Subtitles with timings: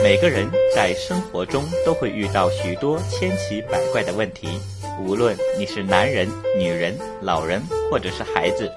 [0.00, 4.48] 每个人在生活中都会遇到许多千奇百怪的问题，
[5.04, 8.70] 无论你是男人、女人、老人或者是孩子，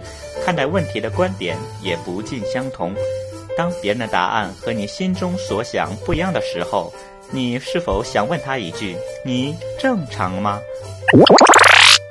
[0.44, 2.94] 看待问题的观点也不尽相同。
[3.56, 6.92] 当别人的答案和你心中所想不一样的时候，
[7.30, 10.60] 你是否想问他一句：“你正常吗？”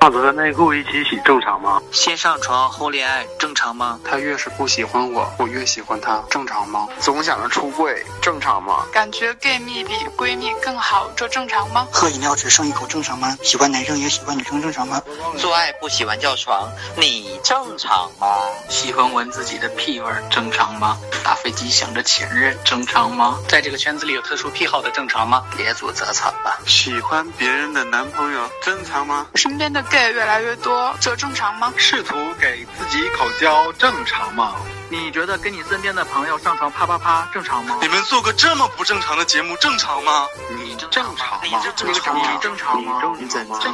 [0.03, 1.79] 袜子和内裤一起洗正常吗？
[1.93, 4.01] 先上床后恋爱正常吗？
[4.03, 6.89] 他越是不喜欢我，我越喜欢他，正常吗？
[6.99, 8.87] 总想着出柜，正常吗？
[8.91, 11.87] 感觉 gay 蜜比闺蜜更好，这正常吗？
[11.93, 13.37] 喝饮料只剩一口正常吗？
[13.43, 15.03] 喜欢男生也喜欢女生正常吗？
[15.37, 18.27] 做爱不喜欢叫床，你正常吗？
[18.71, 20.97] 喜欢闻自己的屁味正常吗？
[21.23, 23.39] 打飞机想着前任正常吗？
[23.47, 25.45] 在这个圈子里有特殊癖好的正常吗？
[25.59, 26.59] 别组则惨吧。
[26.67, 29.27] 喜欢别人的男朋友正常吗？
[29.35, 31.73] 身边的 gay 越来越多，这正常吗？
[31.77, 34.55] 试图给自己口交正常吗？
[34.89, 37.79] 你觉得跟你身边的朋友上床啪啪啪正常吗？
[37.81, 40.27] 你们做个这么不正常的节目正常吗？
[40.59, 41.41] 你正正常吗？
[41.45, 42.33] 你正常吗？
[42.33, 43.03] 你正常吗？
[43.19, 43.69] 你正常吗？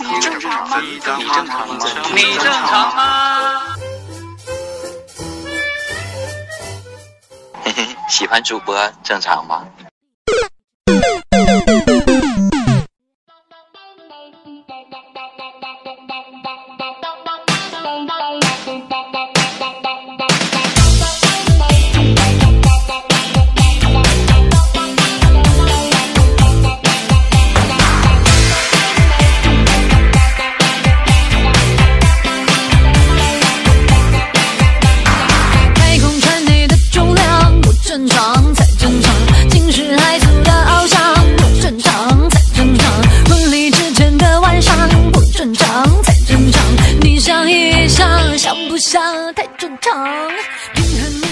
[0.00, 1.28] 你正常吗你正常吗？
[1.28, 1.78] 你正常吗？
[2.14, 3.62] 你正常吗？
[7.64, 9.64] 嘿嘿， 喜欢主播正常吗？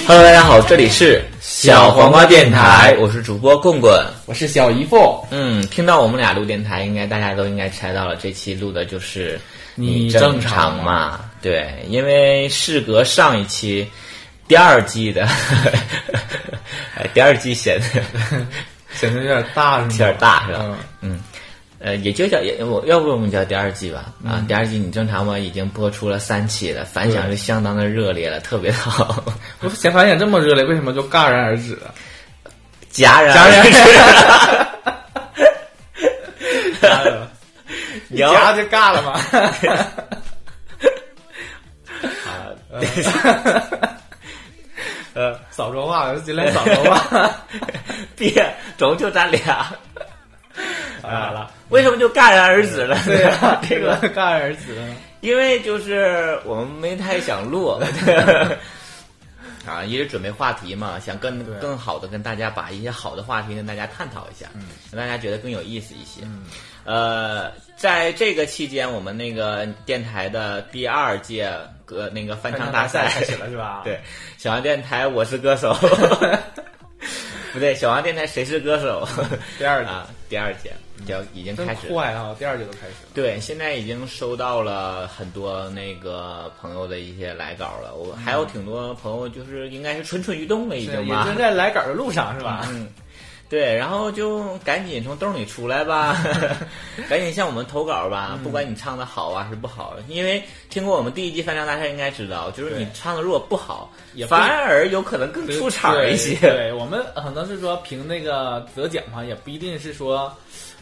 [0.07, 4.01] Hello，大家好，这里是小黄瓜电台，我是主播棍棍。
[4.25, 9.37] 我是小姨夫，嗯，听到我们俩录电台，应该大家都应该猜到了，这期录的就是
[9.75, 11.19] 你正正常吗？
[11.41, 13.85] 对，因为事隔上一期
[14.47, 15.27] 第二季的，
[16.95, 18.01] 哎第二季显得
[18.95, 19.91] 显得有点大是吗？
[19.91, 20.59] 有点大是吧？
[20.61, 21.19] 嗯嗯，
[21.79, 24.05] 呃，也就叫也我要不我们叫第二季吧？
[24.25, 25.37] 啊，第二季你正常吗？
[25.37, 29.23] 已经播出了三期了，反响是相当的热烈了，特别好，
[29.61, 31.93] 我想反响这么热烈，为什么就戛然而止了？
[32.91, 33.77] 戛然戛然而止
[36.81, 37.29] 戛了，
[38.09, 39.19] 你就尬了吗？
[45.13, 47.31] 呃，少说话，尽量少说话。
[48.15, 49.65] 别，总就咱俩。
[51.09, 52.97] 好了，为什么就戛然而止了？
[53.05, 54.85] 对啊， 这个，戛然而止了。
[55.21, 57.67] 因为就是我们没太想录，
[59.65, 66.21] 啊，一直准备话题嘛，想更更好的跟大家把一些好的话题跟大家探讨一下，嗯让大家觉得更有意思一些。
[66.23, 66.43] 嗯
[66.85, 71.51] 呃，在这个期间，我们那个电台的第二届
[71.83, 73.81] 歌那个翻唱大赛开始了是吧？
[73.83, 73.99] 对，
[74.37, 75.73] 小王电台我是歌手，
[77.51, 79.05] 不对，小王电台谁是歌手？
[79.57, 80.71] 第二届啊，第二届
[81.05, 81.93] 就已经开始了。
[81.93, 82.35] 快啊！
[82.39, 83.09] 第二季都开始了。
[83.13, 91.37] 对，现在已经收到了很多那个朋友的一些来稿了，我还有挺多朋友就是应该是蠢蠢欲动了，已经吧也正。
[91.37, 92.65] 在来稿的路上是吧？
[92.69, 92.87] 嗯，
[93.49, 96.17] 对，然后就赶紧从兜里出来吧，
[97.09, 106.35] 赶紧向我们投稿吧，嗯不管你唱的好啊是不好，因为听过我们第一季翻唱大赛应该知道，就是你唱的如果不好，也反而有可能更出场一些。
[106.41, 110.33] 对我们可能是说凭那个得奖嘛，也不一定是说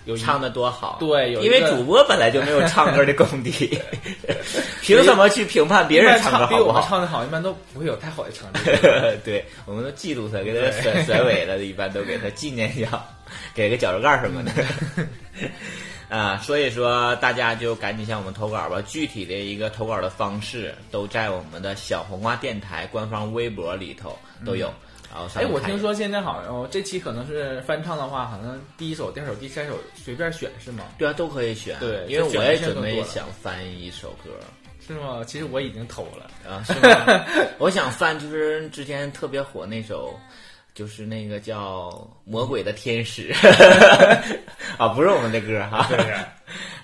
[0.05, 3.79] 有唱的多好，对有因为主播本来就没有唱歌的功底，
[4.81, 6.89] 凭什么去评判别人唱歌比我们好不好？
[6.89, 8.59] 唱的好，一般都不会有太好的成绩。
[9.25, 13.03] 对，我们都嫉妒他，给他甩甩尾了，一般都给他纪念一下，
[13.53, 14.51] 给个脚手盖什么的。
[16.07, 18.79] 啊，所以说大家就赶紧向我们投稿吧。
[18.85, 24.15] 具体的一个投稿的方式都在我们的小红瓜电台官方微博里头
[24.45, 24.71] 都有。
[25.35, 30.83] 哎，我听说现在好像哦，这期可能是翻唱的话，好像第一首、第二首、第三首随便选是吗？
[30.97, 31.77] 对啊，都可以选。
[31.79, 34.31] 对因为我也准备想翻一首歌。
[34.85, 35.23] 是吗？
[35.25, 36.29] 其实我已经投了。
[36.49, 37.25] 啊，是吗？
[37.57, 40.13] 我想翻就是之前特别火那首，
[40.73, 41.89] 就是那个叫
[42.23, 43.31] 《魔鬼的天使》
[44.77, 45.87] 啊，不是我们的歌哈。
[45.89, 45.97] 对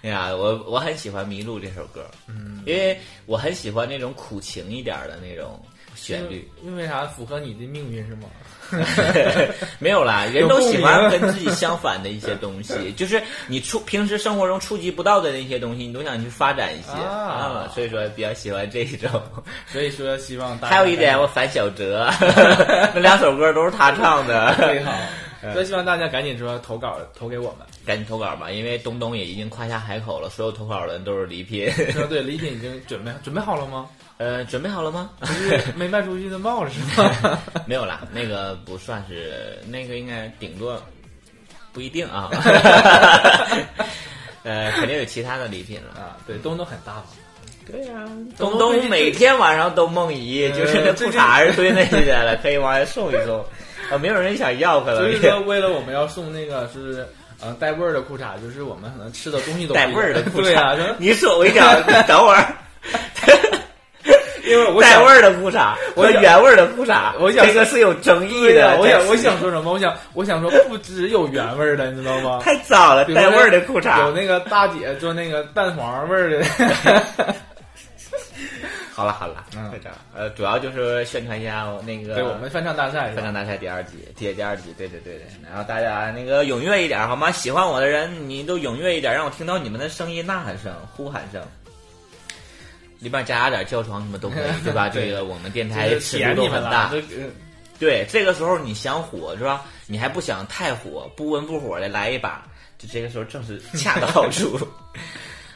[0.03, 5.61] 哎呀，我我很喜欢《迷路》这首歌，嗯，因为我很喜欢那种苦情一点的那种
[6.01, 6.49] 旋律。
[6.63, 7.05] 因为啥？
[7.05, 8.27] 符合你的命运是吗？
[9.79, 19.09] 没有啦， 人都喜欢跟自己相反的一些东西，就是你触平时生活中触及不到的那些东西，你都想去发展一些啊所以说比较喜欢这一种。
[19.67, 22.09] 所以说希望大家还有一点，我反小哲，
[22.95, 24.55] 那两首歌都是他唱的。
[24.55, 24.91] 最好。
[25.53, 27.67] 所以希望大家赶紧说投稿投给我们。
[27.85, 31.69] 赶紧投稿吧，因为东东也已经夸下海口了，所有投稿的人都是礼品。
[31.91, 33.87] 说对，礼品已经准备准备好了吗？
[34.17, 35.09] 呃，准备好了吗？
[35.19, 37.39] 不是没卖出去的帽子是吗？
[37.65, 40.79] 没有啦，那个不算是，那个应该顶多
[41.73, 42.29] 不一定啊。
[44.43, 46.17] 呃，肯定有其他的礼品了啊。
[46.27, 47.03] 对，东东很大方。
[47.65, 47.93] 对呀、
[48.37, 53.43] 东东每天晚上都梦遗，就是那裤衩儿堆那些了，可以往外送一送。
[53.91, 57.05] 啊，没有人想要，可能所以说，为了我们要送那个是
[57.41, 60.43] 呃带味儿的裤衩，就是我们可能吃的东西都 带味儿的裤衩。
[60.43, 62.45] 对啊，你说我一想，等会儿。
[64.43, 68.75] 因为我带味儿的裤衩和原味儿的裤衩，我想这个是有争议的。
[68.79, 69.71] 我想我想说什么？
[69.71, 72.39] 我想我想说，不只有原味儿的，你知道吗？
[72.43, 76.43] 太早了，带味儿的裤衩有那个大姐做那个蛋黄味儿的。
[78.93, 79.71] 好了好了，嗯，
[80.13, 85.25] 呃，主要就是宣传一下那个，对我们翻唱大赛，翻唱大赛第二季，第第二季，对对对对。
[85.47, 87.31] 然后大家那个踊跃一点好吗？
[87.31, 91.41] 喜欢我的人，你都踊跃一点，让我听到你们的声音，呐喊声、呼喊声。
[92.99, 94.87] 里边加点叫床什么都可以， 对吧？
[94.87, 96.91] 这个我们电台尺度都很大。
[97.79, 99.65] 对，这个时候你想火是吧？
[99.87, 102.43] 你还不想太火，不温不火的来一把，
[102.77, 104.59] 就这个时候正是 恰到好处。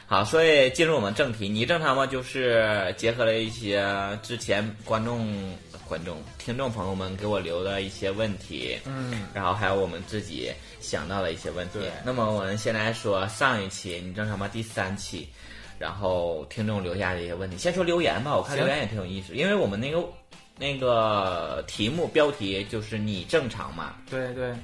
[0.08, 2.06] 好，所以进入我们正题，你正常吗？
[2.06, 3.84] 就是结合了一些
[4.22, 5.52] 之前观众、
[5.88, 11.80] 观众、听众朋友们给我留的一些问题，嗯，然后还有我们自己想到的一些问题。
[11.80, 14.46] 对，那么我们先来说上一期，你正常吗？
[14.46, 15.28] 第三期，
[15.76, 18.36] 然后听众留下的一些问题，先说留言吧。
[18.36, 20.04] 我看留言也挺有意思，因为我们那个
[20.56, 23.96] 那个题目标题就是你正常吗？
[24.08, 24.54] 对对，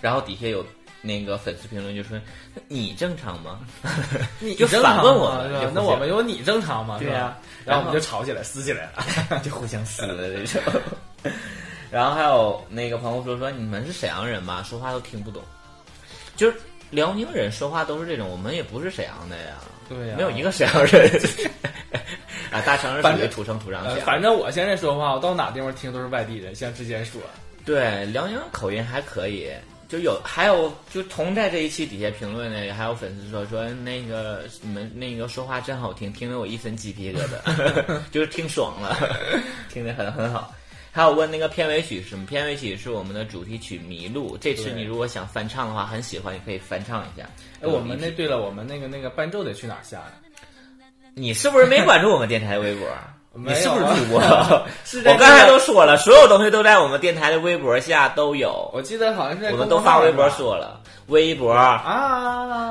[0.00, 0.66] 然后底下有。
[1.08, 2.20] 那个粉丝评论就说
[2.68, 3.60] ：“你正常吗？”
[4.38, 6.98] 你就反问我们，那我们有你正常吗？
[7.00, 10.82] 对呀，然后我们就吵起来，撕起来了， 就互相撕了这种。
[11.90, 14.62] 然后还有那个朋友说：“说你们是沈阳人吗？
[14.62, 15.42] 说话都听不懂。”
[16.36, 16.56] 就是
[16.90, 19.54] 辽宁人说话都是这种，我们也不是沈阳的呀，
[19.88, 21.10] 对呀，没有一个沈阳人。
[22.52, 23.96] 啊，大城市属于土生土长呃。
[23.96, 27.20] 反正我现在说话，我到哪地方听都是外地人，像之前说。
[27.64, 29.50] 对，辽宁口音还可以。
[29.88, 38.94] 就有还有就同在这一期底下评论的，还有粉丝说说那个你们那个说话真好听，听得我一身鸡皮疙瘩， 就是听爽了，
[39.72, 40.54] 听得很很好。
[40.90, 42.26] 还有问那个片尾曲是什么？
[42.26, 44.36] 片尾曲是我们的主题曲《迷路》。
[44.40, 47.28] 这次你如果想翻唱的话，很喜欢，你可以翻唱一下。
[47.60, 50.12] 哎，我们那对了，我们那个那个伴奏得去哪儿下呀？
[51.14, 52.88] 你是不是没关注我们电台微博？
[53.34, 54.20] 你是不是主播？
[54.84, 58.68] 是我刚才都说了，所有东西都在我们电台的微博下都有。
[58.72, 61.64] 我记得好像是我们都发微博说了，微博啊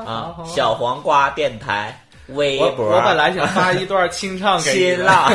[0.05, 2.89] 啊，小黄瓜电台微博。
[2.89, 5.31] 我本来想发一段清唱给 新浪，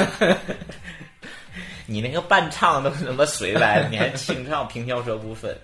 [1.87, 5.57] 你那个伴唱都他妈随来，你还清唱平翘舌不分。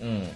[0.00, 0.28] 嗯，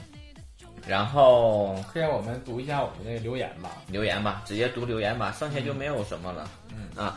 [0.87, 6.47] 然后可以让我们读一下我们那个留言吧，留言吧，直接读留言吧，剩下就没有什么了。
[6.71, 7.17] 嗯啊。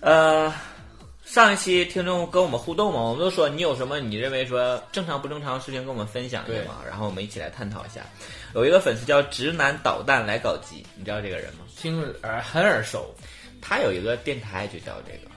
[0.00, 0.52] 呃，
[1.24, 8.02] 上一期听众跟我们互动嘛，我们都说你有什么你认为说正常不正常的事情跟我们分享一下嘛，然后我们一起来探讨一下。
[8.54, 11.60] 有一个粉丝叫直男导弹来搞基，你知道这个人吗？
[11.76, 13.14] 听耳很耳熟，
[13.60, 15.30] 他有一个电台就叫这个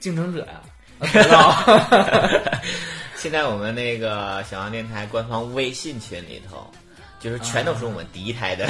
[0.00, 0.62] 竞争者呀。
[1.12, 1.54] 知道。
[3.16, 6.70] 现在我们那个小王电台官方微信群里头。
[7.18, 8.66] 就是全都是我们第一胎的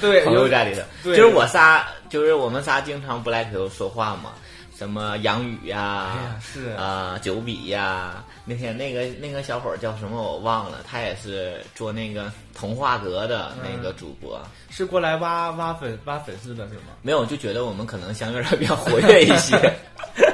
[0.00, 4.32] 对 朋友在里头，就是我仨，就是我们仨经常不来 Q 说话嘛，
[4.76, 14.40] 什么杨宇呀，是啊，九比呀，那天那个那个小伙叫什么我忘了，他也是做那个童话阁的那个主播，
[14.70, 16.94] 是过来挖挖粉挖粉丝的是吗？
[17.02, 19.56] 没有，就觉得我们可能相对来比较活跃一些。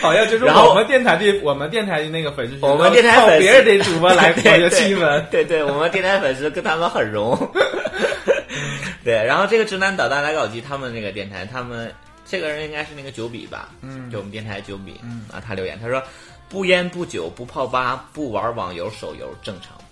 [0.00, 7.36] 好像就是我们电台的，我们电台的那个粉丝，我们电台粉丝别人的主播来 活跃气氛，对对，我们电台粉丝跟他们很融。
[9.04, 11.92] 对，然后这个直男导弹来搞基，他们那个电台，他们
[12.26, 16.02] 这个人应该是那个九比吧，嗯，就我们电台九比，嗯啊，他留言他说
[16.48, 19.84] 不烟不酒不泡吧不玩网游手游正常吗？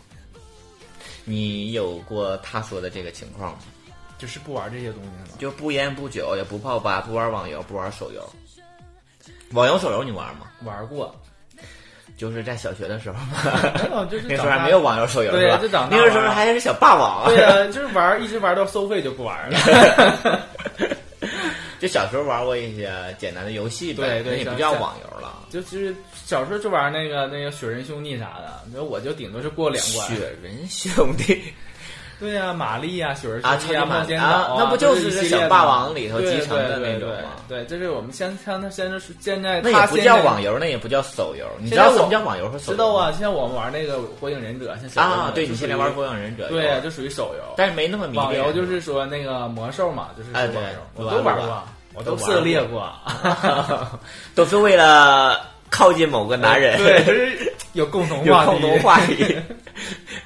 [1.25, 3.59] 你有过他说的这个情况吗？
[4.19, 5.37] 就是不玩这些东西吗？
[5.39, 8.29] 就不烟不酒也不泡吧不玩网游不玩手游。
[9.53, 10.47] 网游手游你玩吗？
[10.65, 11.15] 玩过，
[12.17, 14.05] 就是在小学的时候嘛。
[14.11, 15.59] 就是那时候还没有网游手游，对吧？
[15.59, 17.29] 就长那个时候还是小霸王。
[17.29, 20.47] 对啊，就是玩，一直玩到收费就不玩了。
[21.81, 25.33] 就小时候玩过一些简单的游戏，对对，也不叫网游了。
[25.49, 30.09] 就是小时候就玩那个那个雪人兄弟啥的，那我就顶多是过两关。
[30.09, 31.41] 雪人兄弟，
[32.21, 41.47] 对呀、玛丽呀、雪儿啊超级玛冒险岛啊那不就就是小霸王里头对集成的那种吗对，这是我们先像他现在是现在那也不叫网游，那也不叫手游。
[41.59, 42.73] 你知道什么叫网游和手游？
[42.73, 47.55] 知道啊，像我们玩那个火影忍者，像小啊，对你现在玩火影忍者，对啊，就属于手游。
[47.57, 48.07] 但是没那么。
[48.15, 50.57] 网游就是说那个魔兽嘛，就是哎对
[50.97, 51.63] 我都玩过过，
[51.95, 52.93] 我都涉猎过。
[54.35, 59.37] 都是为了靠近某个男人， 对，就是有共同话题， 共同话题，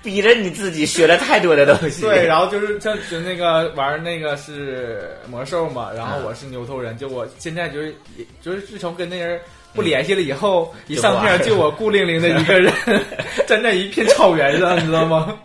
[0.02, 2.02] 逼着你自己学了太多的东西。
[2.02, 7.94] 对，然后就是像就那个玩那个是魔兽嘛，然后我是牛头人，就我现在就是
[8.40, 9.40] 就是自从跟那人
[9.75, 12.73] 不联系了以后，一上线就我孤零零的一个人
[13.47, 15.38] 站在一片草原上，你知道吗？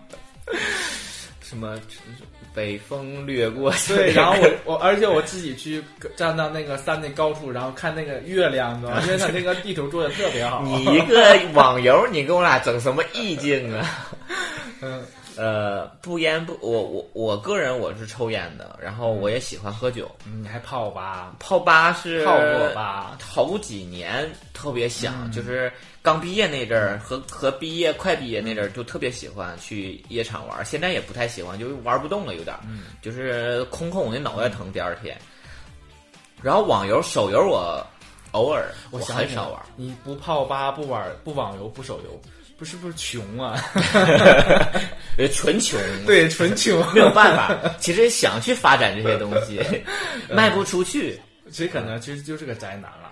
[1.41, 1.77] 什么
[2.57, 4.33] 北风掠过，对，然后
[4.65, 5.83] 我我而且我自己去
[6.15, 9.01] 站到那个山的高处，然后看那个月亮，你知道吗？
[9.05, 10.63] 因为它那个地图做的特别好。
[10.63, 14.09] 你一个网游，你跟我俩整什么意境啊？
[14.81, 15.03] 嗯。
[15.37, 20.09] 呃，不烟不，我我我个人我是抽烟的，然后我也喜欢喝酒。
[20.25, 21.35] 嗯你还泡吧？
[21.39, 23.15] 泡吧是泡过吧？
[23.19, 34.71] 头几年特别想，嗯就是刚毕业那阵儿和和毕业快毕业那阵儿就特别喜欢去夜场玩，现在也不太喜欢，就是玩不动了，有点儿，嗯就是空空那脑袋疼。
[34.71, 35.15] 第二天，
[36.41, 37.85] 然后网游、手游我
[38.31, 39.61] 偶尔我很少玩。
[39.75, 42.19] 你不泡吧，不玩，不网游，不手游，
[42.57, 43.55] 不是不是穷啊？
[45.17, 47.55] 呃，纯穷，对，纯穷，没有办法。
[47.79, 49.59] 其实想去发展这些东西，
[50.29, 51.19] 卖不出去。
[51.49, 53.11] 其实可能其实就是个宅男了，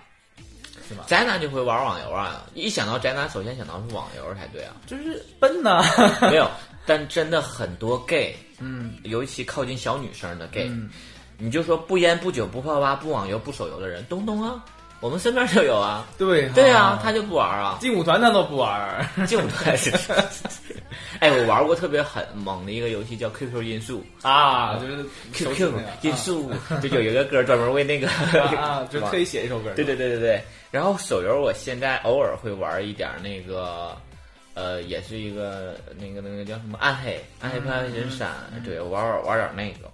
[0.88, 1.04] 是吧？
[1.06, 2.44] 宅男就会玩网游啊！
[2.54, 4.74] 一想到宅男，首先想到是网游才对啊。
[4.86, 5.82] 就是笨呐，
[6.30, 6.50] 没有，
[6.84, 10.90] 但真的很多 gay，嗯，尤其靠近小女生的 gay，、嗯
[11.38, 14.64] 你就说不烟不酒不泡吧不网游不手游的人，东东啊，
[15.00, 16.06] 我们身边就有啊。
[16.18, 17.78] 对对啊，他就不玩啊。
[17.80, 19.90] 劲舞团他都不玩，劲舞团是。
[21.20, 25.72] 哎，我玩过特别很猛的一个游戏叫 QQ 音速啊，就是 QQ
[26.02, 26.50] 音速，
[26.82, 28.08] 就有一个歌专门为那个
[28.58, 29.70] 啊， 就特意写一首歌。
[29.74, 30.42] 对对对对对。
[30.70, 33.96] 然后手游我现在偶尔会玩一点那个，
[34.52, 38.28] 呃，也是一个那个那个叫什么暗黑暗黑破坏神闪，
[38.62, 39.90] 对我玩玩玩点那个。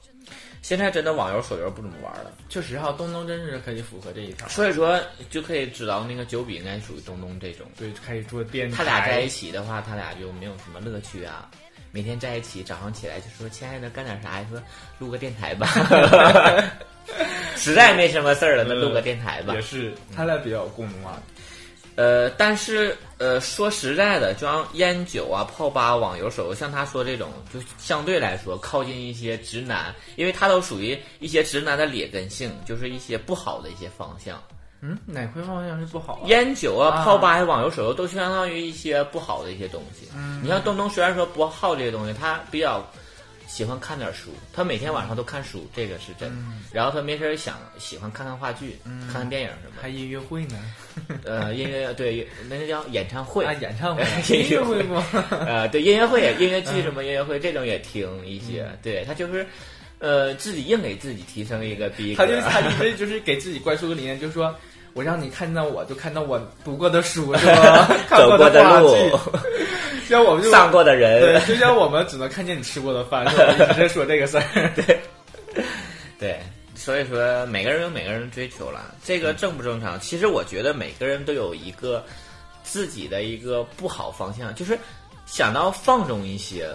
[0.63, 7.67] 现在真的网游、手游不怎么玩了，确实哈，东东真是可以符合这一套，所以说就可以知道那个九比应该属于东东这种。
[7.77, 8.77] 对，开始做电台。
[8.77, 11.51] 他俩在一起的话，他俩就没有什么乐趣啊。
[11.91, 14.63] 每天在一起，早上起来就说：“亲爱的，干点啥？”说
[14.99, 15.67] ：“录个电台吧。
[17.57, 19.53] ”实在没什么事儿了，那录个电台吧。
[19.55, 21.42] 也是，他俩比较有共同话题。
[21.95, 34.43] 呃，但是呃，说实在的，就像烟酒啊、泡吧、网游、手游，像他说这种，就相对来说靠近一些直男，因为他都属于一些直男的劣根性，就是一些不好的一些方向。
[34.85, 36.21] 嗯，哪块方向是不好、啊？
[36.27, 40.09] 烟酒啊、啊泡吧、网游、手游都相当于一些不好的一些东西。
[40.17, 42.85] 嗯，你像东东，虽然说不好这些东西，他比较
[43.53, 46.33] 喜欢看点书，他每天晚上都看书，这个是真
[46.73, 50.59] 然后他没事想喜欢看看话剧、嗯、看看电影什么，还音乐会呢。
[51.23, 54.03] 呃，音乐对，那个叫演唱会啊，演唱会，
[54.35, 55.05] 音乐会吗？
[55.47, 58.63] 呃，对，音乐会、音乐剧什么音乐会，这种也听一些。
[58.63, 59.47] 嗯、对他就是，
[59.99, 64.59] 呃，自己硬给自己提升一个逼他就他一直就是给自己灌输个理念，就是说。
[64.95, 67.89] 我让你看到我，就看到我读过的书，是吧？
[68.11, 68.95] 走过的路，
[70.07, 73.53] 像我们上过的人，对，就像我们只能看见你吃过的饭，是吧？
[73.53, 74.45] 一直在说这个事儿，
[74.77, 75.01] 对，
[76.19, 76.41] 对，
[76.75, 79.99] 所以说每个人有每个人追求了，这个正不正常？
[79.99, 82.05] 其实我觉得每个人都有一个
[82.63, 84.79] 自己的一个不好方向，就是
[85.25, 86.69] 想到放纵一些，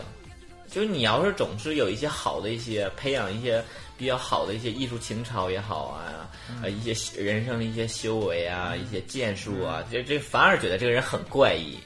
[0.71, 3.63] 就是你要是总是有一些好的一些培养一些。
[3.97, 6.29] 比较好的一些艺术情操也好啊，
[6.69, 11.77] 一些人生的一些修为啊，一些建树啊，这这反而觉得这个人很怪异。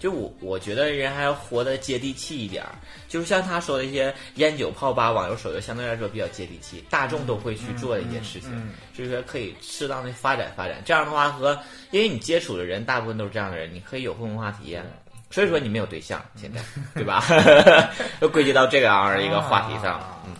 [0.00, 2.70] 就我我觉得人还要活得接地气一点儿，
[3.08, 10.80] 就是像他说的一些烟酒泡吧、网游手游，相对来说比较接地气，大众都会去做的一些事情，嗯嗯、就是说可以适当的发展发展。
[10.84, 11.58] 这样的话和
[11.90, 15.10] 因为你接触的人大部分都是这样的人，你可以有共同话题呀、啊。
[15.30, 16.60] 所以说你没有对象，现在
[16.94, 17.24] 对吧？
[18.22, 20.32] 又归结到这个样的一个话题上，嗯。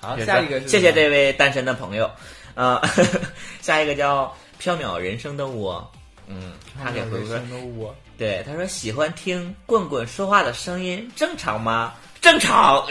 [0.00, 2.10] 好，下一个谢谢这位单身的朋友，
[2.54, 2.80] 呃，
[3.60, 5.90] 下一个叫缥缈人生的我，
[6.28, 6.52] 嗯，
[6.82, 11.94] 他给回复说，对，他说喜欢听棍棍说话的声音，正常吗？
[12.20, 12.84] 正常，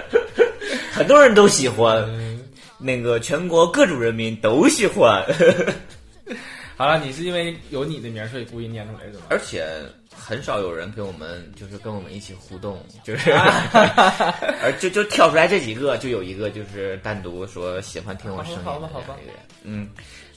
[0.92, 2.02] 很多人都喜欢，
[2.78, 5.24] 那个全国各族人民都喜欢。
[6.78, 9.26] 好了，你是因为有你的名儿，所以故意念出来的吗？
[9.30, 9.66] 而且
[10.14, 13.32] 很少有人跟我们，就是跟我们一起互动，就是，
[14.62, 19.16] 而就就挑出来这几个，就有一个就是单独说喜欢听我声音的好吧，好吧，
[19.64, 19.88] 嗯，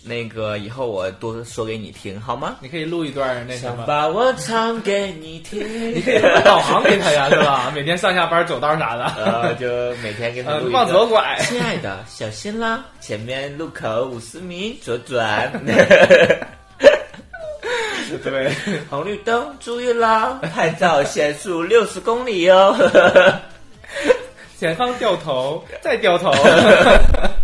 [0.04, 2.56] 那个以后我多说给你听好吗？
[2.60, 5.60] 你可以录一段那什么，想把我唱给你听。
[5.94, 7.72] 你可以录导航给他呀，是吧？
[7.76, 9.68] 每天上下班走道啥的，呃，就
[10.02, 11.08] 每天给他录呃，往左。
[11.08, 11.38] 拐。
[11.42, 12.86] 亲爱的，小心啦！
[13.00, 15.52] 前面路口五十米左转。
[18.24, 18.52] 对，
[18.90, 20.40] 红绿灯注意啦！
[20.54, 22.76] 拍照限速六十公里哦。
[24.60, 26.32] 前方掉头，再掉头。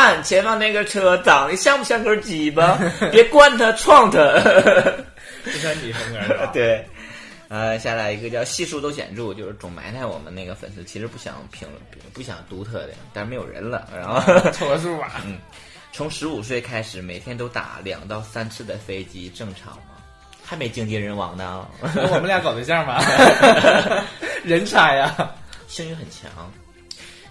[0.00, 2.78] 看前方那个车长得像不像根鸡巴？
[3.12, 4.18] 别惯他，撞它。
[5.44, 6.46] 这算你风格是吧？
[6.54, 6.82] 对，
[7.48, 11.82] 呃，下来一个叫系数都显著，就是总埋汰我们那个粉丝，其实不想评论，
[12.14, 14.20] 不想读他的，但是没有人了，然后
[14.52, 15.20] 凑个数吧。
[15.26, 15.36] 嗯，
[15.92, 20.00] 从十五岁开始，每天都打两到三次的飞机，正常吗？
[20.42, 23.04] 还没经济人亡呢，我们俩搞对象吧，
[24.44, 25.30] 人才呀。
[25.68, 26.30] 幸运很强。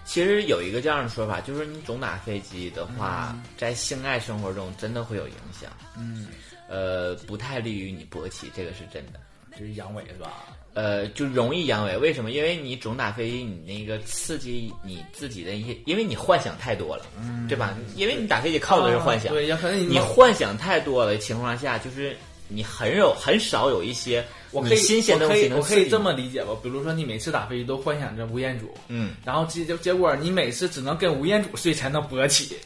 [0.10, 5.70] 其实有一个这样的说法，就是你总打飞机的话，在性爱生活中真的会有影响。
[5.96, 6.26] 嗯，
[6.68, 9.20] 呃，不太利于你勃起，这个是真的。
[9.52, 10.46] 就是阳痿是吧？
[10.74, 12.32] 呃，就容易阳痿，为什么？
[12.32, 17.06] 因为你总打飞机，你那个刺激你自己的一些，因为你幻想太多了，
[17.48, 17.78] 对吧？
[17.96, 26.54] 因为你打飞机靠的是幻想，啊对，要可能你幻想太多了的情况下，就是你很有很少有一些我可以新鲜的我可以我可以这么理解吧？
[26.64, 32.58] 比如说你每次打飞机都幻想着吴彦祖，嗯，然后结结果你每次只能跟吴彦祖睡才能勃起，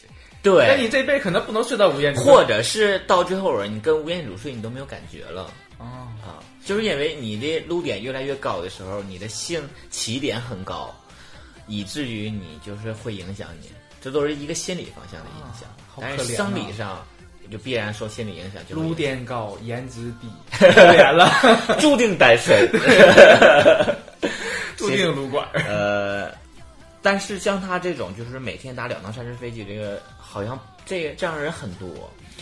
[0.42, 10.94] 对，那你这辈子可能不能睡到吴彦祖，或者是到最后你跟吴彦祖睡，你都没有感觉了啊啊，就是因为你的撸点越来越高的时候，你的性起点很高，
[11.68, 13.70] 以至于你就是会影响你，
[14.02, 17.06] 这都是一个心理方向的影响，好但是生理上
[17.54, 21.30] 就必然受心理影响，就会撸影响点高，颜值低， 可怜了，
[21.80, 22.68] 注定单身，
[24.76, 25.48] 注定撸管。
[25.54, 26.32] 呃，
[27.04, 31.88] 但是像他这种，就是每天打两到三只飞机，这个好像这这样的人很多。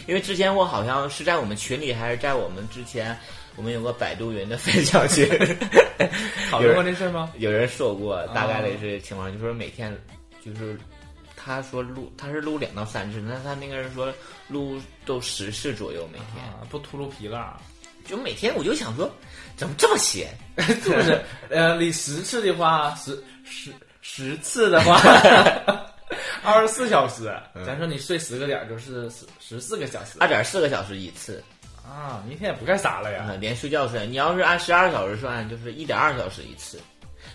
[0.08, 3.16] 因为之前我好像是在我们群里，还是在我们之前，
[3.58, 5.28] 我们有个百度云的分享群，
[6.50, 7.30] 讨论过这事儿吗？
[7.38, 9.94] 有人说过，大概的是情况，就是说每天
[10.44, 10.80] 就是
[11.44, 14.14] 他说录他是录两到三次，那他那个人说
[14.48, 17.60] 录都十次左右每天，啊，不秃噜皮了，
[18.06, 19.10] 就每天我就想说，
[19.56, 20.30] 怎么这么闲？
[20.58, 21.20] 是不是？
[21.50, 25.02] 呃，你十次的话，十十十次的话，
[26.44, 27.34] 二十四小时。
[27.66, 31.44] 咱说你睡十个点儿，就是十十四个小时二点四个小时一次。
[31.84, 32.24] 啊！
[32.28, 33.24] 你一天也不干啥了呀？
[33.24, 36.80] 啊，连睡觉睡，你要是按十二小时算，就是一点二小时一次。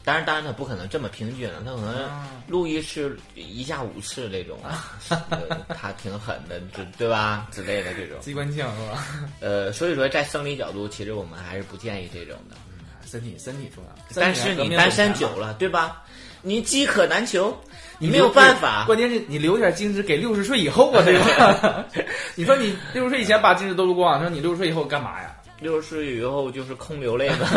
[0.07, 2.09] 当然，当然，他不可能这么平均了，他可能
[2.47, 4.97] 录一次一下五次这种，啊
[5.77, 7.49] 他挺狠的，对对吧？
[7.51, 8.21] 之类的这种。
[8.21, 9.05] 机关枪是吧？
[9.40, 12.57] 呃，所以说在生理角度，其实我们还是不建议这种的。
[13.05, 16.03] 身体身体重要，但是你单身久了，对吧？
[16.42, 17.57] 你饥渴难求，
[17.99, 18.85] 你没有办法。
[18.85, 21.85] 关键是你留点精子给六十岁以后啊， 对吧？
[22.35, 25.35] 你说你六十岁以前把精子都撸光，说你六十岁以后干嘛呀？
[25.61, 27.49] 六十岁以后就是空流泪嘛。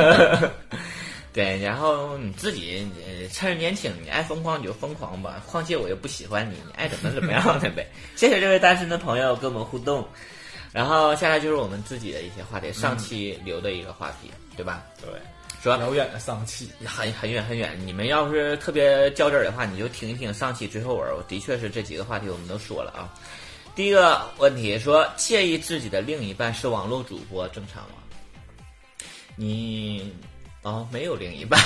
[1.32, 5.42] 对，然后你自己呃趁着年轻，你爱疯狂你就疯狂吧。
[5.46, 7.88] 况且我又不喜欢你，你爱怎么怎么样的呗。
[8.18, 10.08] 谢谢这位单身的朋友跟我们互动。
[10.72, 14.84] 然后下来就是我们自己的一些话题，上期留的一个话题，对吧？
[15.02, 15.10] 对，
[15.64, 17.76] 说遥远的上期，很很远很远。
[17.86, 21.16] 你们要是特别较真儿的话，你就听一听上期最后文。
[21.16, 23.10] 我的确是这几个话题我们都说了啊。
[23.76, 27.96] 第一个问题说，介意自己的另一半是网络主播正常吗？
[29.36, 30.14] 你
[30.62, 31.60] 哦，没有另一半，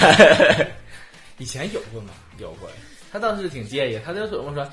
[1.38, 2.14] 以前有过吗？
[2.38, 2.70] 有过，
[3.12, 4.68] 他当时挺介意，他就怎么说，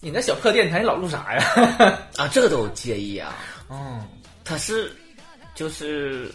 [0.00, 1.98] 你那小破电台你老录啥呀？
[2.16, 3.36] 啊，这个都介意啊。
[3.68, 4.06] 嗯，
[4.44, 4.90] 他是
[5.54, 6.30] 就是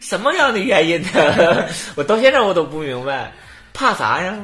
[0.00, 1.08] 什么样的原因呢？
[1.96, 3.32] 我到现在我都不明白，
[3.72, 4.36] 怕啥呀？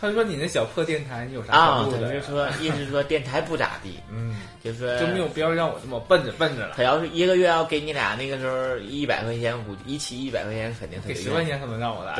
[0.00, 2.12] 他就说你那小破电台你有啥录的？
[2.12, 6.74] 就说，意思是说电台不咋地，嗯，就是就没有必要让我这么笨着笨着了。
[6.76, 12.12] 他要是一个月要给你俩那个时候一百块钱，估计一期一百块钱肯定给十块钱可能让我来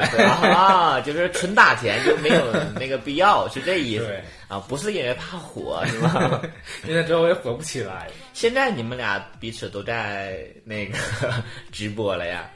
[0.50, 2.42] 啊，就是纯打钱就没有
[2.78, 4.58] 那个必要，是这意思对啊？
[4.68, 6.42] 不是因为怕火是吧？
[6.86, 8.08] 因为之后我也火不起来。
[8.32, 10.98] 现在你们俩彼此都在那个
[11.70, 12.50] 直播了呀？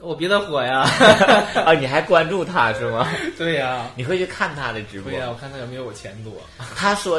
[0.00, 0.80] 我比他火呀！
[1.64, 3.08] 啊，你还关注他是吗？
[3.38, 6.32] 对呀，你会去看他的直播对呀，我看他有没有我钱多。
[6.76, 7.18] 他说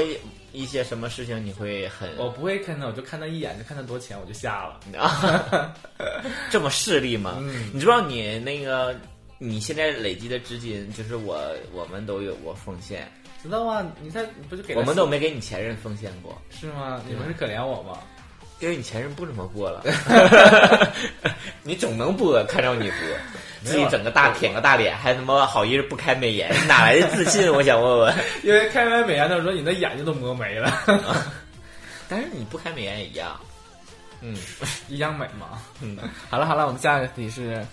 [0.58, 4.80] 一些什么事情，你会很我不会看他，我就看他一眼，就看他多钱，我就下了。
[5.00, 5.74] 啊，
[6.50, 7.36] 这么势利吗？
[7.40, 8.96] 嗯你知道你那个
[9.38, 11.40] 你现在累积的资金，就是我
[11.72, 13.10] 我们都有过奉献，
[13.44, 13.86] 知道吗？
[14.02, 17.02] 你看，你不是给我们都没给你前任奉献过，是吗？
[17.08, 18.00] 你们是可怜我吗？
[18.60, 19.84] 因为你前任不怎么播了，
[21.62, 22.98] 你总能播，看着你播，
[23.68, 27.52] 自己整个大舔个大脸，还他妈好意思不开美颜，哪来的自信？
[27.52, 28.16] 我想问问。
[28.44, 30.72] 因为开完美颜的时候，你的眼睛都磨没了。
[32.10, 33.40] 但是你不开美颜也一样。
[34.22, 34.36] 嗯，
[34.88, 35.62] 一样美嘛。
[35.82, 35.98] 嗯，
[36.30, 37.64] 好了好了，我们下一个题是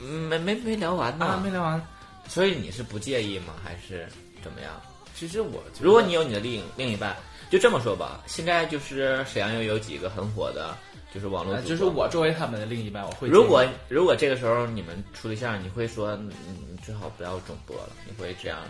[0.00, 1.82] 嗯没没没聊完呢，啊，没聊完。
[2.28, 3.54] 所以你是不介意吗？
[3.64, 4.06] 还是
[4.42, 4.70] 怎么样？
[5.14, 7.16] 其实我如果你有你的另另一半，
[7.50, 10.76] 就这么说吧，现在就是沈阳又有几个很火的，
[11.18, 16.30] 就是网络呃、就是我作为他们的另一半，我会如果如果这个时候你们处对象，你会说嗯
[16.70, 18.60] 你最好不要总播了，你会这样？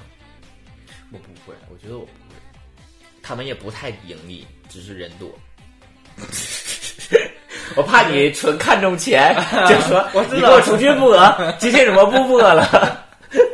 [1.12, 2.34] 我不会，我觉得我不会。
[3.22, 5.30] 他们也不太盈利，只是人多。
[7.76, 9.36] 我怕你纯看重钱，
[9.68, 11.14] 就说我你给我出去播，
[11.58, 13.06] 今天怎么不播了？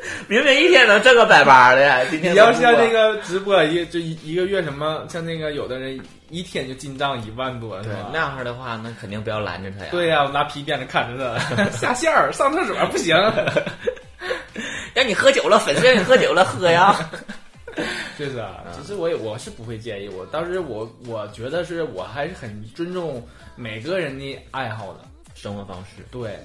[0.29, 5.99] 明明一天能挣个百八的， 今天你要像那个直播一就一一个月什么，像那个有的人
[6.31, 9.89] 一天就进账一万多，是那样的话，那肯定不要拦着他呀。
[9.91, 13.17] 对呀、我拿皮鞭子看着他下线儿，上厕所不行。
[14.95, 16.97] 让你喝酒了，粉丝让你喝酒了，喝呀。
[18.17, 25.01] 就是啊，其实我也我是不会介意，我当时我我觉得是我还是很尊重每个人的爱好的，
[25.35, 26.39] 生活方式，对，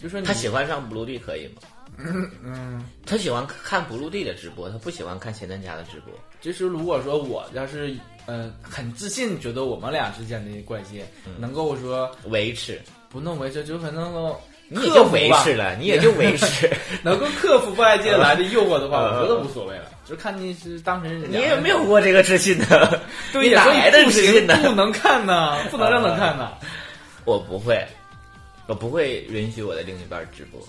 [0.00, 1.62] 就说你他喜欢上 blue 地可以吗？
[1.98, 6.12] 嗯，他喜欢看 blue 地的直播，他不喜欢看咸蛋家的直播。
[6.40, 7.94] 其实如果说我要是
[8.26, 11.02] 呃很自信，觉得我们俩之间的关系
[11.38, 16.68] 能够说维持，不能维持，就可能够你也就维持了，你也就维持。
[17.04, 23.00] 能够克服外界来的诱惑的话，嗯我觉得无所谓了，就看你是当成人你也没有过这个自信的
[23.32, 23.52] 不行
[24.10, 24.58] 自信呢？
[24.64, 26.52] 不能看呐，不能让他看呐。
[27.24, 27.86] 我不会，
[28.66, 30.60] 我不会允许我的另一半直播。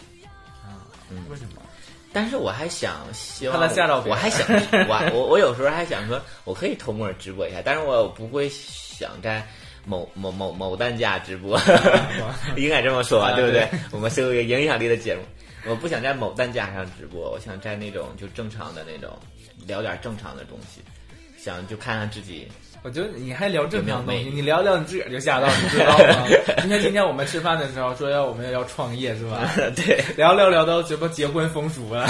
[1.15, 1.61] 嗯，为什么？
[2.11, 4.47] 但是我还想希望吓到我还想
[4.87, 9.45] 我我我有时候还想说，我可以偷摸直播一下，但是我不会想在
[9.85, 11.59] 某某某某单家直播，
[12.55, 13.67] 应该这么说吧，啊对不对？
[13.71, 13.79] 对？
[13.91, 15.21] 我们是有一个影响力的节目，
[15.65, 19.17] 我不想在某单家上直播，我想在那种就正常的那种
[19.65, 20.81] 聊点正常的东西，
[21.37, 22.47] 想就看看自己
[22.83, 26.27] 我觉得你还聊正常东西，你聊聊你自个儿就吓到，你知道吗？
[26.63, 29.49] 你 看今天我们吃饭的时候说要我们要创业是吧？
[29.75, 32.05] 对，聊聊聊到什么结婚风俗了，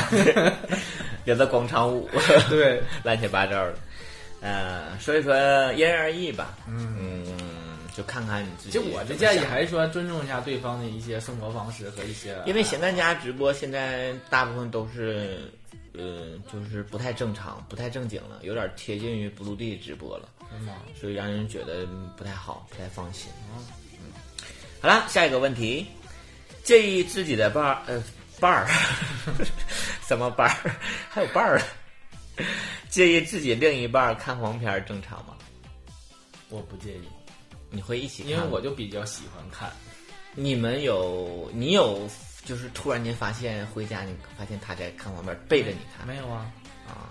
[1.25, 2.09] 聊到广场舞，
[2.49, 3.73] 对，乱七八糟的，
[4.41, 5.33] 呃，所以说
[5.73, 7.23] 因人而异吧，嗯，
[7.95, 8.91] 就看看你自己其怎么想。
[8.91, 15.38] 实我的建议还是说尊重一下对方的一些生活方式和一些，因为咸蛋家直播现在大部分都是，
[15.93, 20.29] 呃，就是不太正常、不太正经了，有点贴近于 blue 地直播了？
[20.99, 21.86] 所以让人觉得
[22.17, 23.29] 不太好，不太放心。
[23.56, 23.65] 嗯，
[24.82, 25.86] 好了，下一个问题，
[26.63, 28.03] 介意自己的伴儿呃
[28.39, 28.67] 伴儿
[30.08, 30.75] 什么伴儿？
[31.10, 31.62] 还有伴儿？
[32.89, 35.36] 介意自己另一半儿看黄片儿正常吗？
[36.49, 37.08] 我不介意，
[37.71, 38.38] 你会一起看因？
[38.39, 39.71] 为我就比较喜欢看。
[40.36, 42.08] 你们有你有
[42.45, 46.51] 就是突然间发现回家你发现他在看黄片儿，背着你看没有啊？
[46.88, 47.10] 啊？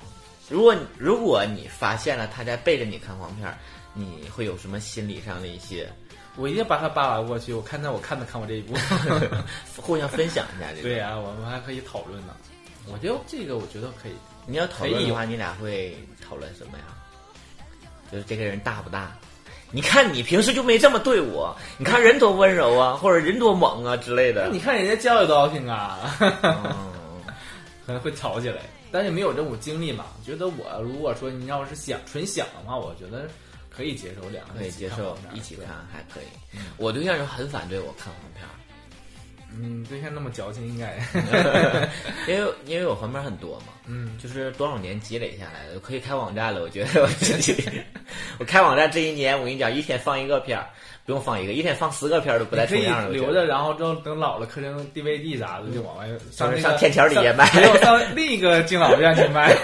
[0.49, 3.57] 如果如果你发现了他在背着你看黄片儿，
[3.95, 5.91] 你会有什么心理上的一些
[6.37, 8.75] 我一定把他扒拉过去，我看他我看没看过这一部。
[9.77, 10.83] 互相分享一下这个？
[10.83, 12.35] 对呀、我们还可以讨论呢。
[12.87, 14.13] 我觉得这个我觉得可以。
[14.47, 16.85] 你要讨论的话，你俩会讨论什么呀？
[18.11, 19.17] 就是这个人大不大？
[19.73, 24.49] 你看你平时就没这么对我，你看人多温柔啊，或者人多猛啊之类的。
[24.53, 27.23] 你看人家教育多好听啊，嗯
[27.87, 28.61] 可能会吵起来，
[28.93, 30.05] 但是没有这种经历嘛。
[30.25, 33.27] 觉得我如果说你要是想纯想的话，我觉得
[33.75, 36.59] 可以接受两个人可以接受一起看还可以。
[36.77, 38.53] 我对象就很反对我看黄片儿。
[39.61, 40.97] 嗯，对象那么矫情，应该
[42.27, 46.63] 因为因为我黄片很多嘛，嗯，就是多少年积累下来的，可以开网站了。
[46.63, 47.55] 我觉得 我自己，
[48.39, 50.67] 我开网站这一年，我跟你讲，一天放一个片儿，
[51.05, 53.11] 不用放一个，一天放十个片儿都不带重样的。
[53.11, 59.57] 留着，然后之后等老了刻成 DVD 啥的，就往外上那个上天桥里也卖上没有上另一个敬老院去卖。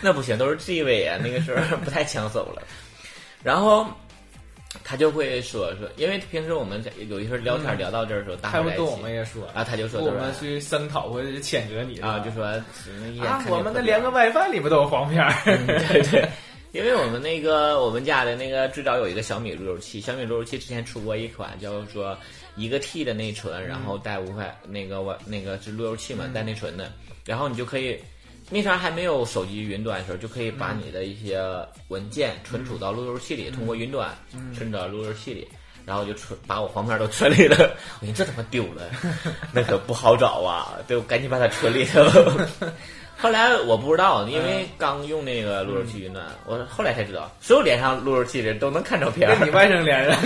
[0.00, 2.62] 那不行，都是 G 位啊，那个时候不太抢手了。
[3.42, 3.86] 然后
[4.82, 15.32] 他就会说说，因为平时我们在有一时候聊天聊到这儿的时候，大他会跟我们也说啊，他就说我们去声讨或者是谴责你啊，就说啊我们的连个 WiFi 里面都有黄片儿。
[15.44, 16.28] 对对，
[16.72, 22.16] 因为我们那个我们家的那个最早有一个小米路由器，小米路由器之前出过一款叫做
[22.56, 26.90] 一个 T 的内存，然后带五百那个我那个是路由器嘛，带内存的，
[27.26, 27.98] 然后你就可以。
[28.50, 31.40] 那啥还没有手机云端的时候，就可以把你的一些
[31.88, 34.10] 文件存储到路由器里，通过云端
[34.54, 35.48] 存到路由器里，
[35.86, 37.74] 然后就存把我黄片都存里了。
[38.00, 38.82] 我寻思这他妈丢了，
[39.52, 42.04] 那可不好找啊，对，我赶紧把它存里头。
[43.16, 49.30] 后来我不知道，因为刚用那个路由器云端，我后来才知道，所有连上路由器的人都能看照片。
[49.38, 50.16] 跟你外甥连着，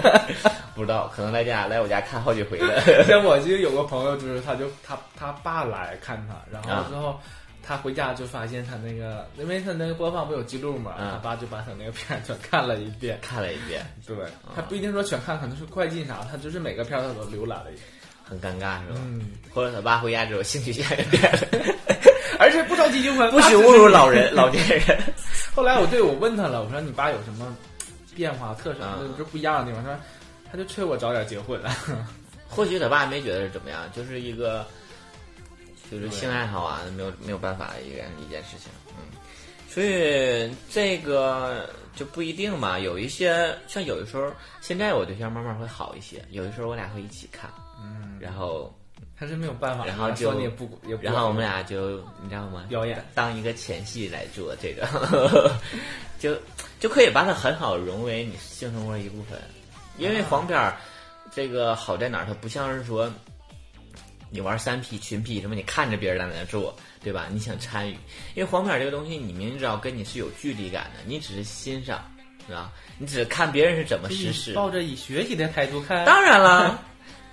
[0.74, 2.80] 不知道，可能来家来我家看好几回了。
[3.04, 7.20] 像我就有个朋友，就是他就他他爸来看他，然后之后。
[7.66, 13.18] 他回家就发现他那个，因为他那个播放不有记录嘛，嗯他爸就把他那个片儿全看了一遍。
[13.22, 14.16] 看了一遍， 对，
[14.54, 17.84] 他不一定说全看，可能是快进啥，他就是每个片儿他都浏览了一遍。
[18.28, 18.98] 很尴尬是吧？
[19.04, 20.88] 嗯，或者他爸回家之后兴趣变
[21.22, 21.46] 了，
[22.40, 24.98] 而且不着急结婚，不许侮辱老人、老年人。
[25.54, 27.56] 后来我对我问他了，我说你爸有什么
[28.14, 29.84] 变化特色，嗯就不一样的地方？
[29.84, 30.00] 他说
[30.50, 31.70] 他就催我早点结婚了。
[32.48, 34.66] 或许他爸没觉得是怎么样，就是一个
[35.90, 39.16] 就是性爱好啊，没有没有办法的一个一件事情，嗯，
[39.68, 42.78] 所以这个就不一定嘛。
[42.78, 47.50] 有一些像有的时候，现在我对象慢慢会好一些，有的时候我俩会一起看，
[47.82, 48.74] 嗯，然后
[49.18, 52.66] 他是没有办法，然后就也不也不，然后我们俩就你知道吗？
[52.68, 55.52] 表演当一个前戏来做这个，
[56.18, 56.36] 就
[56.80, 59.38] 就可以把它很好融为你性生活的一部分。
[59.98, 60.76] 因为黄片儿
[61.34, 62.26] 这个好在哪儿？
[62.26, 63.10] 它不像是说
[64.30, 67.26] 你玩三 P 群 P 什么，你看着别人在那做，对吧？
[67.30, 67.92] 你想参与，
[68.34, 72.04] 因为黄片儿这个东西，你明知道跟你是有距离感的，你只是欣赏，
[72.46, 72.72] 是吧？
[72.98, 74.52] 你只是看别人是怎么实施。
[74.52, 76.82] 抱着以学习的态度看，当然了，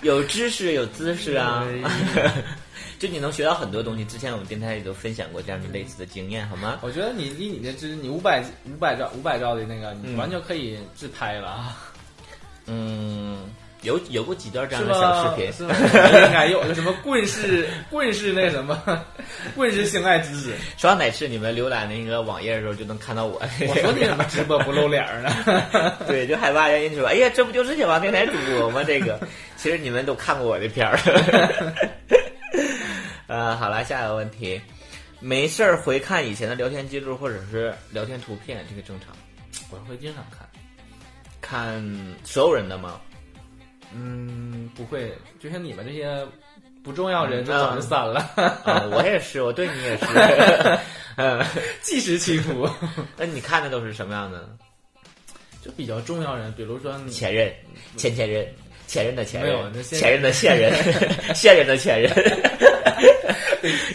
[0.02, 1.66] 有知识有姿势啊
[2.14, 2.32] 对，
[3.00, 4.06] 就你能学到很多东西。
[4.06, 6.80] 之前我们电台里都分享过这样的类似的经验，好吗？
[6.82, 11.78] 我觉得你以你的知识，你五百五百兆五百兆的那个，你嗯完全可以自拍了啊，
[12.68, 13.50] 嗯，
[13.84, 15.34] 有有过几段这样的小视吧？
[15.36, 15.76] 频，是吧？
[16.26, 18.82] 应该有个什么棍式棍式那什么
[19.56, 20.56] 棍式性爱知识。
[20.78, 23.42] 说到哪次你们浏览那个网页的时候，就能看到我。
[23.68, 25.96] 我说你怎么直播不露脸儿呢？
[26.08, 29.20] 对，就害怕人家说：“哎呀，这不就是小王电台主播吗？”这个，
[29.58, 30.98] 其实你们都看过我的片儿。
[33.28, 34.62] 呃，好了，下一个问题，
[35.20, 39.10] 没事儿回看以前的聊天记录或者是聊天图片，这个正常？
[39.72, 40.48] 我会经常看。
[41.42, 41.84] 看
[42.24, 43.00] 所有人的吗？
[43.96, 46.26] 嗯，不会，就像你们这些
[46.84, 48.20] 不重要人，就早就删了。
[48.64, 50.06] 啊，我也是，我对你也是。
[51.16, 51.44] 嗯，
[51.82, 52.68] 即时清除。
[53.16, 54.50] 那你看的都是什么样的？
[55.64, 57.54] 就比较重要人，比如说你前任、
[57.96, 58.46] 前前任、
[58.88, 60.74] 前任的前任没有那、前任的现任、
[61.34, 62.12] 现任的前任。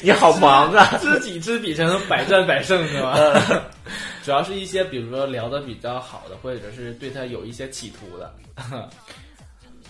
[0.01, 0.97] 你好忙啊！
[0.99, 3.69] 知己知彼才能百战百胜，是吧？
[4.25, 8.33] 主要是一些，比如说聊的比较好的，或者是对他有一些企图的。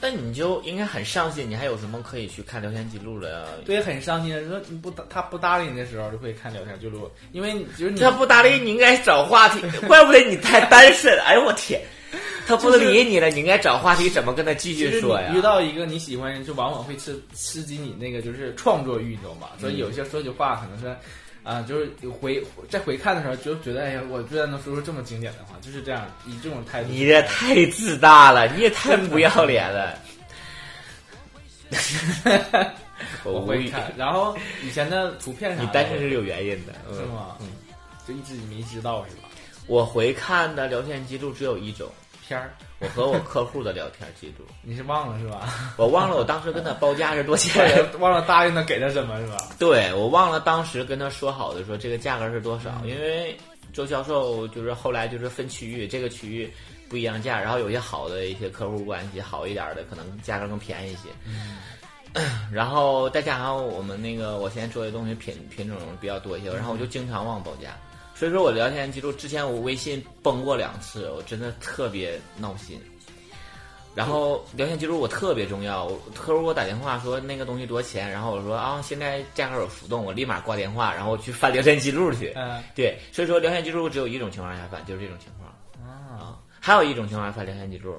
[0.00, 3.58] 那你就应该很上心，你还有什么可以去看聊天记录的？
[3.66, 4.48] 对，很伤心。
[4.48, 11.18] 说你不搭他不搭理你的时候，就会看聊天记录，因为就是你他不搭理你，应该找话题， 怪不得你太单身。
[11.20, 11.80] 哎呦我天，
[12.46, 15.32] 他不理你了，你应该找话题，怎么跟他继续说呀？
[15.34, 19.48] 遇到一个你喜欢人，就往往会刺刺激你那个就是创作欲，你知道吗？
[19.58, 20.96] 所以有些说句话可能是。
[21.48, 26.90] 啊，就是回在回看的时候，就觉得哎呀，我居然能说出这么经典的话，就是这样，以这种态度。
[26.90, 29.98] 你也太自大了，你也太不要脸了。
[33.24, 33.64] 我无语。
[33.64, 37.37] 会看，然后以前的图片上，你单身是有原因的，嗯是吗？
[37.40, 37.48] 嗯，
[38.06, 39.30] 就一直没知道是吧？
[39.66, 41.90] 我回看的聊天记录只有一种，
[42.28, 44.44] 片儿，我和我客户的聊天记录。
[44.62, 45.48] 你是忘了是吧？
[45.78, 49.36] 我忘了我当时跟他报价是多或钱， 忘了答应他给他什么是吧？
[49.58, 53.34] 对我忘了当时跟他说好的说这个价格是多少，嗯因为
[53.72, 56.52] 周销售就是后来就是分区域，这个区域
[56.88, 61.08] 不一样价，然后有些好的一些客户关系好一点的，可能价格更便宜一些。
[61.26, 61.58] 嗯
[62.50, 67.76] 然后再加上我们那个我现在做的东西品品种比较多一些，然后我就经常忘报价，
[68.18, 72.81] 所以说我聊天记录之前我微信崩过两次，我真的特别闹心。
[73.94, 82.33] 然后聊天记录我特别重要，我客户给我打电话说那个东西多少钱，然后我说啊现在价格有浮动，我立马挂电话，然后去翻聊天记录去。
[82.35, 85.88] 嗯对，所以说聊天记录只有一种情况下翻，就是这种情况。
[85.88, 87.96] 啊，还有一种情况下翻聊天记录，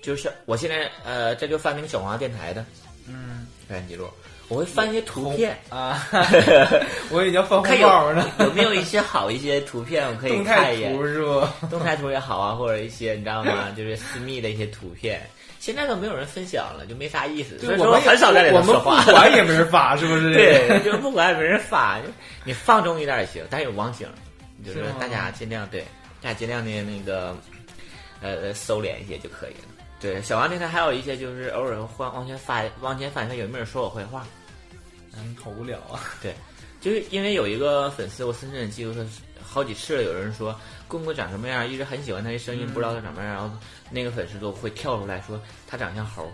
[0.00, 2.64] 就是我现在呃这就翻那个小黄电台的
[3.08, 4.08] 嗯聊天记录，
[4.48, 5.58] 我会翻一些图片。
[5.68, 6.06] 啊，
[7.10, 10.94] 我已经翻看红包了，有有没有一些好一些图片，我可以看一眼。
[10.94, 11.66] 图是不？
[11.68, 13.70] 动态图也好啊，或者一些你知道吗？
[13.76, 15.20] 就是私密的一些图片，
[15.58, 17.58] 现在都没有人分享了，就没啥意思。
[17.58, 19.02] 所以说我们很少在里头我们说话。
[19.02, 20.32] 不管也没人发，是不是？
[20.32, 21.98] 对，就是不管也没人发，
[22.44, 24.06] 你放纵一点也行，但是有网警，
[24.64, 25.84] 就是大家尽量对，
[26.22, 27.36] 大家尽量的那个
[28.22, 29.75] 呃呃收敛一些就可以了。
[29.98, 34.26] 对，小王电台还有一些就是偶尔换往前翻往前翻一下有没有人说我坏话，
[35.16, 36.00] 嗯，好无聊啊。
[36.22, 36.34] 对，
[36.80, 39.00] 就是因为有一个粉丝，我深深的记住他
[39.42, 40.54] 好几次了，有人说
[40.86, 43.50] 棍棍长什么样，一直很喜欢他的声音，不知道他长什么样，然后
[43.90, 46.30] 那个粉丝都会跳出来说他长像猴，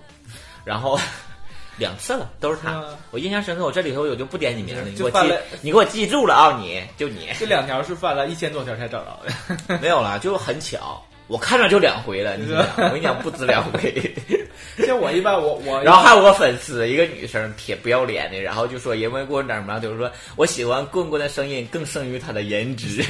[0.64, 0.98] 然后
[1.78, 3.64] 两次了，都是他是，我印象深刻。
[3.64, 5.18] 我这里头我就不点你名了，你给我记
[5.60, 9.78] 你给我记住了啊，你就你这两条是翻了一千多条才找着的。
[9.80, 11.00] 没有了，就很巧。
[11.32, 14.14] 我看着就两回了，你知道吗我跟你讲不止两回。
[14.86, 23.02] 像我一般，我我 然后还有个粉丝，一个女生铁不要脸的，然后就说因为我哪儿嘛，就是说我喜欢棍棍的声音更胜于他的颜值。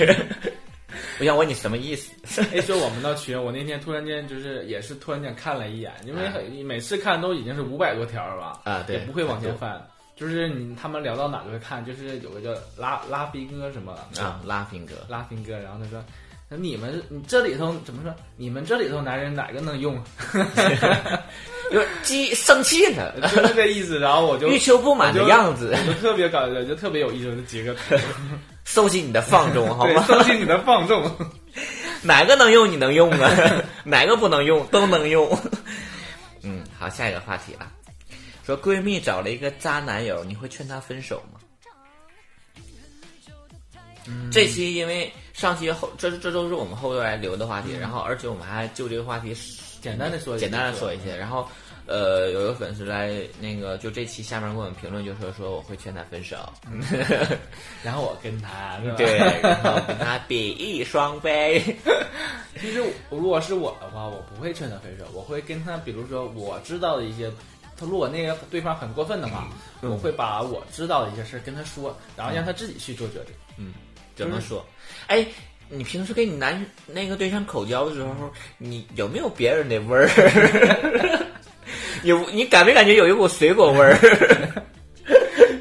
[1.18, 2.42] 我想问你什么意思？
[2.54, 8.60] 哎，说我们那群，我那天突然间就是也是突然间看了一眼，因为很每次看都已经是五百多条了吧？
[8.62, 9.84] 啊对也不会往前翻。
[10.14, 16.00] 就是你他们聊到哪就会看，就是有个叫拉拉菲哥什么啊，拉菲哥，拉菲哥，然后他说。
[16.54, 18.14] 那你们，你这里头怎么说？
[18.36, 19.98] 你们这里头男人哪个能用？
[21.72, 23.98] 就激生气了， 就是这意思。
[23.98, 27.80] 然后我就欲求不满的样子，我就特别搞笑，就特别有意思的几个图。
[28.66, 30.04] 收起你的放纵，好吗？
[30.06, 31.10] 收起你的放纵。
[32.02, 33.62] 哪个能用你能用啊？
[33.84, 35.26] 哪个不能用都能用。
[36.42, 37.72] 嗯，好，下一个话题啊，
[38.44, 41.40] 说闺蜜找了一个渣男友，你会劝她分手吗？
[44.06, 49.34] 嗯、这期因为上期后，这这都是我们后来留的话题，然后而且我们还就这个话题
[49.80, 51.46] 简单的说，简单的说一些，然后
[51.86, 56.36] 呃，有一个粉丝来那个就这期下面给我们评论，就说说我会劝他分手，
[57.82, 61.60] 然后我跟他对，然后跟他比翼双飞。
[62.60, 67.32] 其实如果是我的话，我不会劝他分手，我会跟他，比如说我知道的一些。
[67.74, 69.48] 他如果那个对方很过分的话，
[69.80, 73.34] 嗯、我会把我知道的一些事跟他说，然后让他自己去做决定。
[73.56, 73.72] 嗯，
[74.14, 74.64] 怎么说？
[75.06, 75.26] 哎，
[75.68, 78.14] 你平时跟你男那个对象口交的时候，
[78.58, 81.26] 你有没有别人的味儿？
[82.04, 83.94] 有，你感没感觉有一股水果味儿？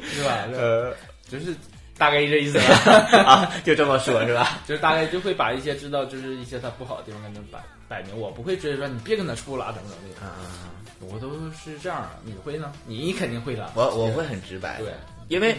[0.02, 0.44] 是吧？
[0.52, 0.94] 呃，
[1.28, 1.54] 就是
[1.96, 2.64] 大概这意思吧
[3.24, 4.58] 啊，就这么说，是吧？
[4.66, 10.70] 就是大概就会把一些知道，就是一些他不好的地方跟他摆摆明，我不会直接说你别跟他处了，怎么怎么的啊。
[11.00, 12.72] 我都是这样的，你会呢？
[12.86, 13.72] 你肯定会的。
[13.74, 14.92] 我我会很直白，对，
[15.28, 15.56] 因为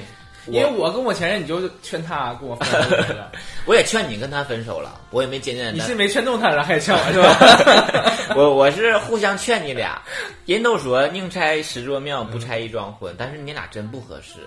[0.48, 2.78] 因为我跟我前任，你就劝他跟我分手
[3.14, 3.32] 了。
[3.66, 5.84] 我也劝你跟他分手了，我也没简简单单。
[5.86, 8.12] 你是没劝动他，然后还劝我是吧？
[8.36, 10.02] 我我是互相劝你俩。
[10.46, 14.40] 人都说宁拆十座庙，不拆一桩婚，但是你俩真不合适。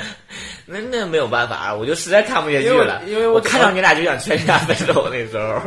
[0.65, 5.61] 那那没有办法，我就实在看不下去了，因为我看到你俩就想劝你俩分手那时候。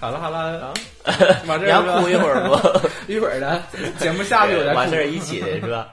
[0.00, 0.74] 好了好了啊，
[1.62, 3.12] 你要哭一会儿不？
[3.12, 3.62] 一会儿的
[4.00, 5.88] 节目下去我再完事儿一起的是吧？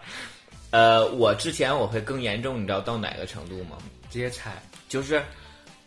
[0.76, 3.78] 呃，我之前我会更严重，你知道到哪个程度吗？
[4.10, 5.24] 直接拆，就是，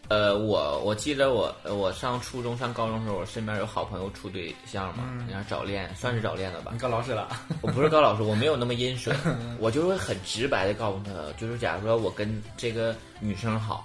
[0.08, 6.70] 呃，我我记得我我上初中上高中的时候，我身边有好朋友处对象嘛，然后早恋，算是早恋了吧？
[6.72, 7.28] 你高老师了？
[7.60, 9.14] 我不是告老师，我没有那么阴损，
[9.60, 13.84] 我就会很直白的告诉他，就是假如说我跟这个女生好。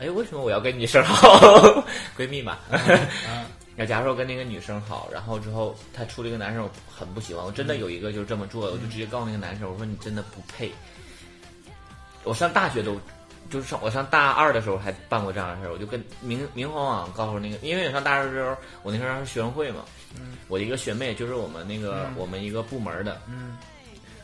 [0.00, 1.38] 哎，为什么我要跟女生好？
[2.18, 2.58] 闺蜜嘛。
[3.76, 7.44] 那假如说跟那个女生好，然后之后她处了一个男生，我很不喜欢。
[7.44, 10.72] 我真的有一个就是这么做的，我就直接告诉那个男生，我说你真的不配。
[12.24, 12.98] 我上大学都，
[13.50, 19.84] 就是上我上大二的时候还办过这样的事儿，我就跟明明晃晃告诉那个，因为我上大二的时候，我那时候是学生会嘛，
[20.48, 23.58] 我的一个学妹就是我们那个、我们一个部门的，嗯，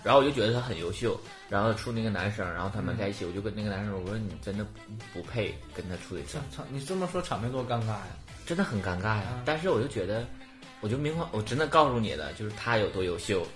[0.02, 1.20] 然后我就觉得她很优秀。
[1.48, 4.64] 然后处那个男生，然后他们在一起，我就跟那个男生我说：“你真的
[5.12, 6.40] 不配跟他处对象。”
[6.72, 8.08] 你这么说场面多尴尬呀，
[8.46, 9.42] 真的很尴尬呀。
[9.44, 10.24] 但是我就觉得，
[10.80, 13.46] 我就明晃，我真的告诉你了，就是他有多优秀。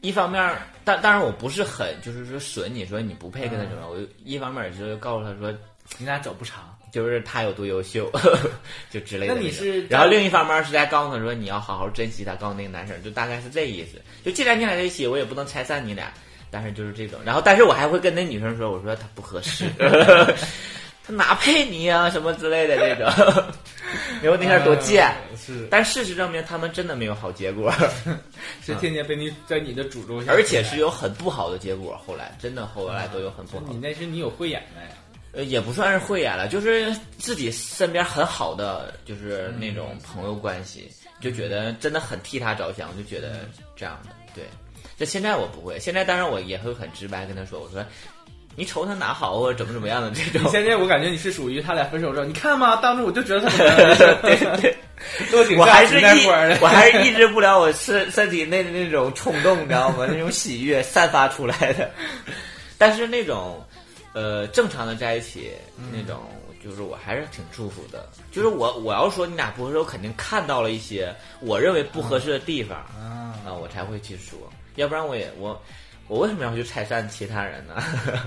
[0.00, 5.52] 一方面，但当然我不是很就是说损你说你不配跟他怎么样，我就一方面就是告诉他说，
[5.98, 8.10] 你俩走不长，就是他有多优秀，
[8.90, 9.34] 就之类的。
[9.34, 14.00] 那你是，然后另一方面是在告诉他说你要好好珍惜他，告诉那个男生，就大概是这意思。
[14.24, 16.12] 就既然你俩在一起，我也不能拆散你俩。
[16.50, 20.32] 但是就是这种，然后但是我还会跟那女生说，我说他不合适，他
[21.08, 23.44] 哪配你呀、啊，什么之类的那种。
[24.22, 25.66] 然后那天多贱、嗯，是。
[25.70, 27.72] 但事实证明，他们真的没有好结果，
[28.64, 31.98] 是天天被你在你的诅咒下，而且是有很不好的结果。
[32.06, 33.64] 后来真的后来都有很不好。
[33.68, 34.88] 你那是你有慧眼的呀？
[35.32, 40.90] 呃，也不算是慧眼了，就是自己身边很好的，就是那种朋友关系，
[41.20, 44.44] 就觉得真的很替他着想，就觉得这样的，对。
[44.98, 47.84] 这现在我不会，现在当然我也会很直白跟他说，我说
[48.58, 50.50] 你瞅他哪好或者怎么怎么样的这种。
[50.50, 54.76] 现在我感觉你是属于他俩分手之后，你看嘛，当初我就觉得他怎么样， 对对，
[55.30, 60.06] 都挺我还是抑的，我还是抑制不了我身身体内的那种冲动，你知道吗？
[60.08, 61.88] 那种喜悦散发出来的。
[62.76, 63.64] 但是那种
[64.12, 66.20] 呃正常的在一起、嗯、那种，
[66.64, 68.08] 就是我还是挺祝福的。
[68.32, 74.36] 就是我我要说你俩不合适，我肯定看到了一些我认为不合适的地方啊、嗯，我才会去说。
[74.74, 75.60] 要不然我也我
[76.08, 77.82] 我为什么要去拆散其他人呢？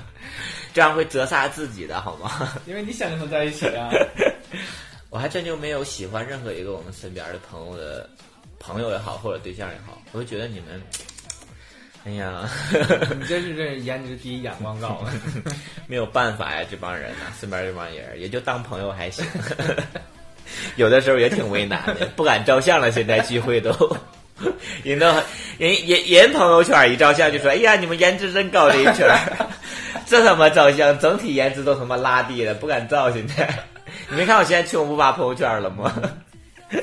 [0.74, 2.54] 这样会折煞自己的好吗？
[2.66, 3.90] 因为你想跟他在一起啊。
[5.10, 8.10] 我还真就没有喜欢任何一个我们身边的朋友的
[8.60, 10.82] 朋友也好，或者对象也好，我就觉得你们，
[12.06, 12.50] 哎呀，
[13.20, 15.04] 你这是这颜值低、眼光高，
[15.88, 19.26] 没有办法呀，这帮人呐、啊，身边这帮人也就当朋友还行。
[20.78, 22.90] 有的时候也挺为难的，不敢照相了。
[22.90, 23.72] 现在聚会都，
[24.84, 25.06] 人都
[25.58, 29.48] 人人人朋友圈一照相就说：“哎呀，你们颜值真高这一圈儿。”
[30.08, 33.12] 这他妈照相，整体颜值都他妈拉低了，不敢照。
[33.12, 33.48] 现在
[34.10, 35.94] 你没看我现在穷不发朋友圈了吗？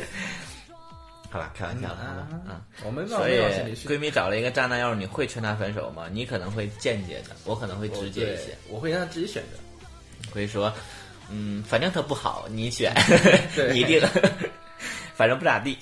[1.30, 2.24] 好吧，开玩笑了啊！
[2.48, 3.42] 啊，我们所以
[3.86, 6.04] 闺蜜找了一个渣男，要是你会劝她分手吗？
[6.10, 10.30] 你可能会间接的，我可能会直接一些，我会让她自己选择。
[10.32, 10.72] 会说，
[11.30, 12.94] 嗯，反正他不好，你选，
[13.72, 14.00] 你定，
[15.14, 15.76] 反正不咋地。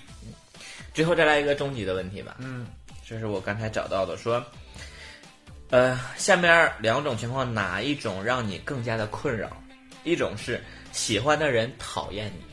[0.97, 2.37] 最后再来一个终极的问题吧。
[2.39, 2.67] 嗯，
[3.07, 4.43] 这是我刚才找到的，说，
[5.69, 9.55] 呃，下面两种情况，哪一种让你更加的困扰？
[10.05, 10.59] 一种是
[10.93, 12.45] 喜欢的人讨厌你。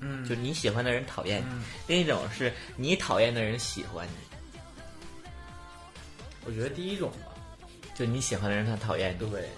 [0.00, 5.22] 嗯，就你喜欢的人讨厌你，另一种是你讨厌的人喜欢你。
[6.44, 7.30] 我觉得第一种吧，
[7.94, 9.48] 就你喜欢的人他讨厌你，对，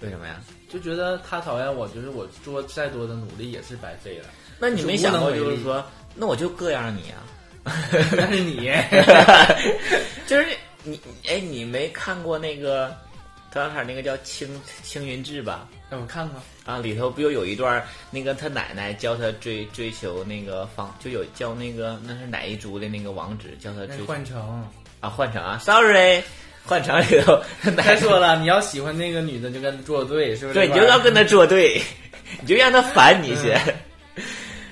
[0.00, 0.42] 为什么呀？
[0.68, 4.28] 就觉得他讨厌我，就是我做再多的努力也是白费了。
[4.58, 5.86] 那你没想过就是说，
[6.16, 7.22] 那我就膈应你啊？
[8.16, 8.70] 那是你，
[10.26, 10.46] 就是
[10.84, 12.94] 你，哎，你没看过那个
[13.52, 14.48] 特朗普那个叫《青
[14.82, 15.68] 青云志》吧？
[15.90, 24.68] 让我看看啊，里头不就有一段那个他奶奶教他追追求那个方，就有教那个那是哪一族的那个王子教他追换成
[25.00, 26.22] 啊换成啊，sorry，
[26.64, 27.40] 换成里头
[27.76, 30.54] 再说了，你要喜欢那个女的就跟她作对，是不是？
[30.54, 31.80] 对，你就要跟他作对，
[32.40, 33.60] 你就让他烦你先。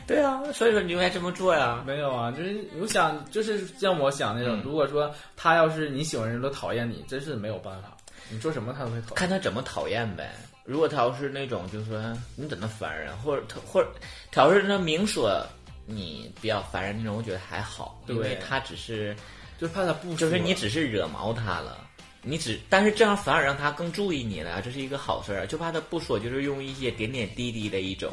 [0.08, 1.82] 对啊，所以说你应该这么做呀。
[1.86, 7.96] 没有啊，就是我想，就是像我想那种，如果说他要是你喜欢人都讨厌你，真是没有办法，
[8.28, 9.14] 你做什么他都会讨厌。
[9.14, 10.32] 看他怎么讨厌呗。
[10.64, 12.00] 如果他要是那种，就是说
[12.36, 13.88] 你怎么烦人，或者他或者
[14.30, 15.46] 他要是那明说
[15.86, 19.14] 你比较烦人那种，我觉得还好，因为他只是
[19.58, 21.86] 就怕他不，就是你只是惹毛他了，
[22.22, 25.46] 你只但是这样反而让他更注意你了，这是一个好事儿。
[25.46, 28.10] 就怕他不说，就是用一些点点滴滴的一种，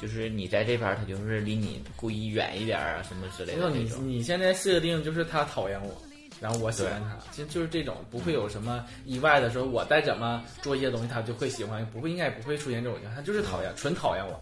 [0.00, 3.70] 就是你在这边他就是离你故意远一点啊什么之类的。
[3.70, 5.94] 你你现在设定就是他讨厌我。
[6.40, 14.38] 然后我喜欢他，其实就是这种，不会有什么意外的时候，我再怎么做一些东西，他就会喜欢，不会，应该不会出现这种情况，他就是讨厌，纯讨厌我。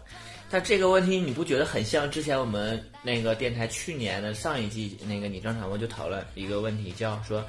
[0.49, 7.45] 但这个问题你不觉得很像之前我们那个电台去年的上一季那个你正常我就讨论一个问题，叫说，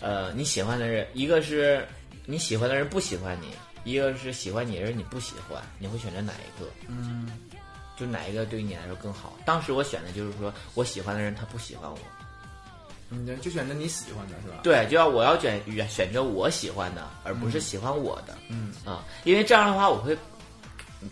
[0.00, 1.86] 呃，你喜欢的人，一个是
[2.26, 3.46] 你喜欢的人不喜欢你，
[3.86, 6.68] 一个是喜欢你的人你不喜欢，你会选择哪一个？
[6.88, 7.30] 嗯，
[7.96, 9.38] 就哪一个对于你来说更好？
[9.46, 11.98] 当时我选的就是说我喜欢的人他不喜欢我。
[13.10, 14.58] 嗯，就选择你喜欢的是吧？
[14.64, 18.36] 对，就要我要选选择我喜欢的，而不是喜欢我的。
[18.48, 20.18] 嗯啊，因为这样的话，我会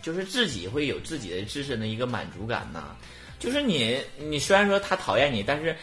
[0.03, 2.97] 就是自己会有自己的自身的一个满足感呐。
[3.39, 5.77] 就是你，你虽然说他讨厌你，但是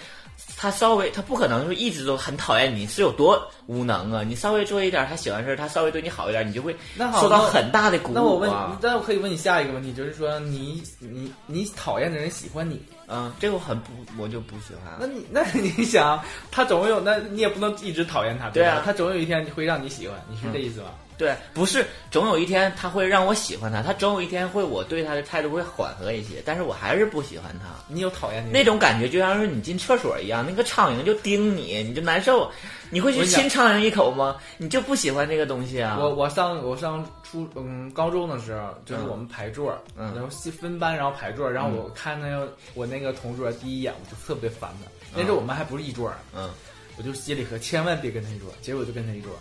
[0.61, 4.21] 他稍微他不可能说一直都很讨厌你，是有多无能啊！
[4.21, 6.75] 你稍微做一点他喜欢的事儿，他稍微对你好一点，你就会
[7.19, 8.13] 受到很大的鼓舞。
[8.13, 12.79] 那我问，那我可以问你下一个问题，就是说你你你讨厌的人喜欢你。
[13.07, 14.95] 嗯，这个我很不，我就不喜欢。
[14.99, 20.93] 那你那你想，他总有，那你也不能一直讨厌他，对啊，他总有一天会让你喜欢，你是这意思吧？
[21.21, 27.67] 对，不是，总有一天他会让我喜欢他，他总有一天会我对他的态度会缓和一些，但是我还是不喜欢他。
[27.87, 32.51] 你有讨厌那种感觉，就像是你进厕所一样，那个苍蝇就叮你，你就难受。
[32.93, 34.35] 你会去亲苍蝇一口吗？
[34.57, 35.97] 你就不喜欢这个东西啊？
[35.99, 40.27] 我我上我上初嗯高中的时候，就是我们排座，然后
[40.59, 44.91] 分班，然后排座，然后我看那个我那个同桌第一眼，我就特别烦他。
[45.15, 46.49] 那时候我们还不是一桌，嗯，
[46.97, 48.49] 我就心里可千万别跟他一桌。
[48.61, 49.31] 结果就跟他一桌，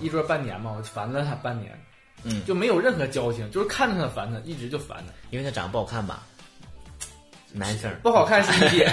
[0.00, 1.78] 一桌半年嘛，我烦了他半年，
[2.22, 6.22] 嗯，就没有任何交情，就是看着他烦他，一直就烦他，因为他长得不好看吧？
[7.52, 8.92] 男生不好看是一点，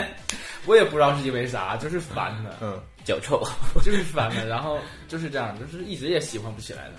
[0.66, 2.80] 我也不知道是因为啥，就是烦他，嗯。
[3.04, 3.46] 脚臭，
[3.84, 4.78] 就是烦他，然后
[5.08, 6.92] 就是这样，就是一直也喜欢不起来的。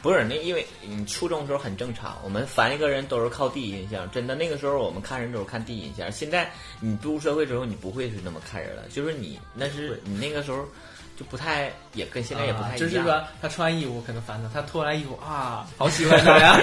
[0.00, 6.12] 不是那，因为你初中的时候很正常，我们烦一个人都是靠第一印象，真的那个时候我们看人都是看第一印象。
[6.12, 10.64] 现在你步入社会之后，你不会是那么看人了，就是你那是你那个时候
[11.18, 12.78] 就不太也跟现在也不太一样。
[12.78, 16.60] 就是说他穿衣服可能烦他，他脱完衣服啊，好喜欢他呀，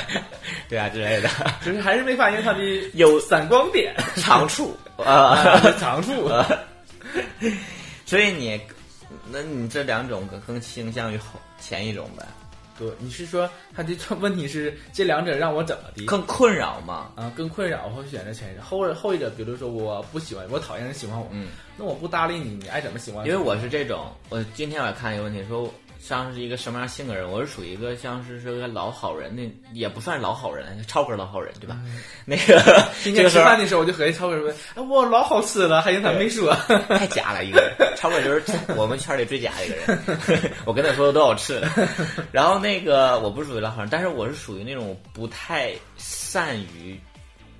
[0.68, 1.30] 对啊之类的，
[1.64, 2.60] 就是还是没发现他的
[2.94, 6.30] 有闪光点 长处啊，长处。
[8.04, 8.60] 所以你，
[9.30, 12.24] 那你这两种更更倾向于后前一种呗？
[12.78, 17.10] 对，你是说他的问题是这两者让我怎么的更困扰吗？
[17.16, 18.62] 啊，更困扰，我会选择前一者。
[18.62, 23.26] 后后一者，比如说我不喜欢，我讨厌人喜欢我，嗯，那我不搭理你，你爱怎么喜欢？
[23.26, 25.72] 因为我是这种，我今天我看一个问题说。
[26.06, 27.28] 像是一个什么样性格人？
[27.28, 29.42] 我是属于一个像是是个老好人，那
[29.72, 31.76] 也不算老好人，超哥老好人，对吧？
[32.24, 32.62] 那个
[33.02, 36.54] 今天吃饭的时候，我就和超哥说：“哎，我老好吃了。”还有他没说，
[36.88, 37.72] 太假了一个人。
[37.96, 38.42] 超哥就是
[38.76, 40.52] 我们圈里最假的一个人。
[40.64, 41.60] 我跟他说的都好吃。
[42.30, 47.00] 然后那个我不是属于老好人，但是我是属于那种不太善于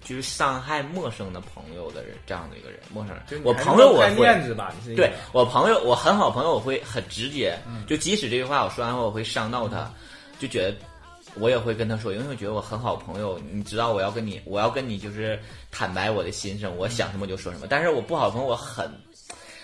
[0.06, 9.92] 就是伤害陌生的朋友的人，这样的一个人，陌生人我朋友我会面子吧，你是对我朋友，我很好朋友，我会很直接，就即使这句话我说完后，我会伤到他，
[10.38, 10.76] 就觉得
[11.34, 15.36] 我也会跟他说，因为我觉得我很好朋友，你知道我要跟你，我要跟你就是
[15.72, 17.66] 坦白我的心声，我想什么就说什么。
[17.68, 18.88] 但是我不好朋友，我很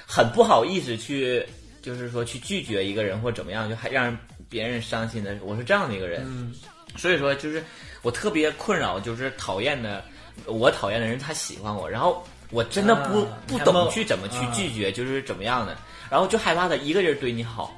[0.05, 1.47] 很不好意思去，
[1.83, 4.19] 就是说去拒绝一个人或怎么样，就还让
[4.49, 6.25] 别人伤心的，我是这样的一个人。
[6.27, 6.53] 嗯
[6.95, 7.65] 所以说，就是
[8.03, 10.05] 我特别困扰，就是讨厌的，
[10.47, 14.53] 我讨厌的人他喜欢我，然后我真的不、啊不懂去怎么去啊。
[14.55, 15.77] 拒绝，就是怎么样的，
[16.11, 17.75] 然后就害怕他一个人对你好，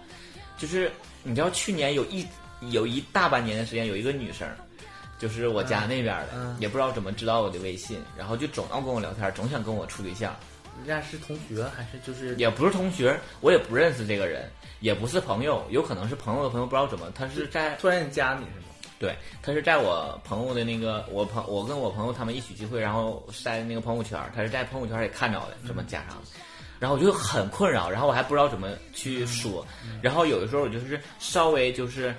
[0.58, 0.90] 就是
[1.22, 2.26] 你知道去年有一
[2.70, 4.48] 有一大半年的时间，有一个女生，
[5.18, 10.34] 就是我家那边的，嗯也不知道怎么知道我的微信，然后就总要跟我聊天，总想跟我处对象，
[10.78, 14.50] 人家是同学还是就是也不是同学，我也不认识这个人，
[14.80, 18.73] 也不是朋友，有可能是朋友的朋友，不知道怎么，他是在突然加你是吗？
[18.98, 26.22] 对，他是在我朋友的那个，我朋我跟我朋友他们一起聚会，然后晒的那个朋友圈，他是在朋友圈里看着的，这么加上的，
[26.78, 29.66] 然后我就很困扰，然后我还不知道怎么去说，
[30.00, 32.14] 然后有的时候我就是稍微就是，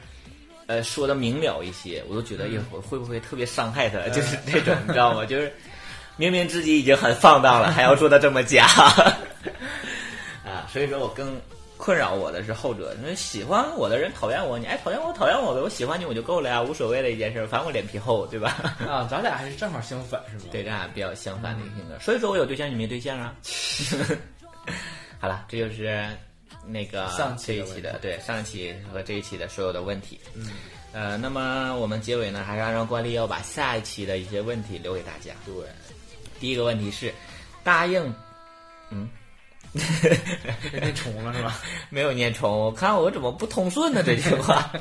[0.68, 3.98] 呃，说的明了一些，我都觉得，哎，我会不会特别伤害他？
[4.10, 5.26] 就是那种，你知道吗？
[5.26, 5.52] 就是
[6.18, 8.66] 明明自己已经很放荡了，还要做的这么假，
[10.46, 11.40] 啊，所以说我更
[11.78, 18.76] 困扰我的是后者，因为喜欢我的人讨厌我，你爱讨厌我讨厌我呗，我喜欢你我就够了呀，无所谓的一件事，反正我脸皮厚，对吧？
[18.88, 20.44] 啊，咱俩还是正好相反是吗？
[20.52, 23.36] 对，咱俩比较相反的一个性格，所以说我有对象，你没对象啊。
[25.20, 26.08] 好了，这就是
[26.66, 30.20] 那个上期一期的对上一期和这一期的所有的问题。
[30.34, 30.50] 嗯，
[30.94, 35.34] 呃，那么我们结尾呢，还是按照惯例要把下一期的一些问题留给大家。
[35.46, 35.54] 对，
[36.40, 37.14] 第一个问题是
[37.64, 38.14] 答应，
[38.90, 39.10] 嗯。
[40.72, 41.58] 给你重了是吧？
[41.90, 44.02] 没有念重，我看我怎么不通顺呢？
[44.06, 44.72] 这句话，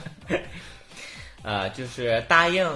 [1.43, 2.67] 呃，就是答应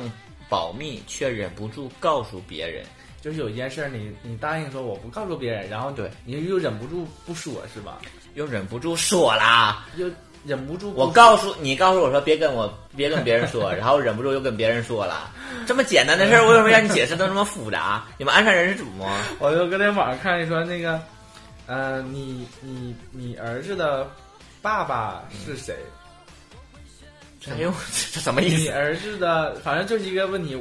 [0.49, 2.85] 保密却忍不住告诉别人，
[3.21, 7.99] 就是有一件事儿你你答应说我不告诉别人，然后对你又忍不住不说是吧？
[8.35, 9.87] 又忍不住说啦。
[9.97, 10.11] 又
[10.45, 15.31] 忍不住不我告诉你，告诉我说别跟我别跟别人说， 然后忍不住又跟别人说了，
[15.67, 18.05] 这么简单的事儿，为什么让你解释的这么复杂？
[18.17, 19.11] 你们鞍山人是怎么？
[19.41, 21.01] 我就搁那网上看说那个，
[21.69, 24.11] 呃，你你你儿子的
[24.63, 25.77] 爸爸是谁？
[27.49, 27.73] 哎呦，
[28.13, 28.63] 这什么意思？
[28.63, 30.61] 你儿子的，反正就是一个问题。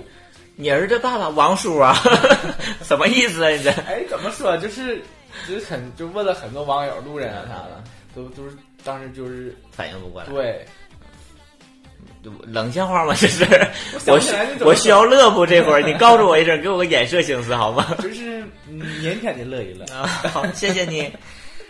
[0.55, 1.95] 你儿子爸爸王叔啊？
[2.84, 3.49] 什么意思啊？
[3.49, 3.72] 你这？
[3.88, 4.58] 哎，怎么说？
[4.58, 5.01] 就是
[5.47, 7.84] 就是很就问了很多网友、路人啊啥的，
[8.14, 10.28] 都都是当时就是反应不过来。
[10.30, 10.66] 对，
[12.43, 13.13] 冷笑话吗？
[13.19, 13.43] 这是
[14.07, 15.45] 我我想不起来你怎么我需要乐不？
[15.45, 17.95] 这会儿你告诉我一声，给我个眼色行思好吗？
[18.01, 20.05] 就是嗯腼腆的乐一乐啊。
[20.05, 21.11] 好，谢谢你。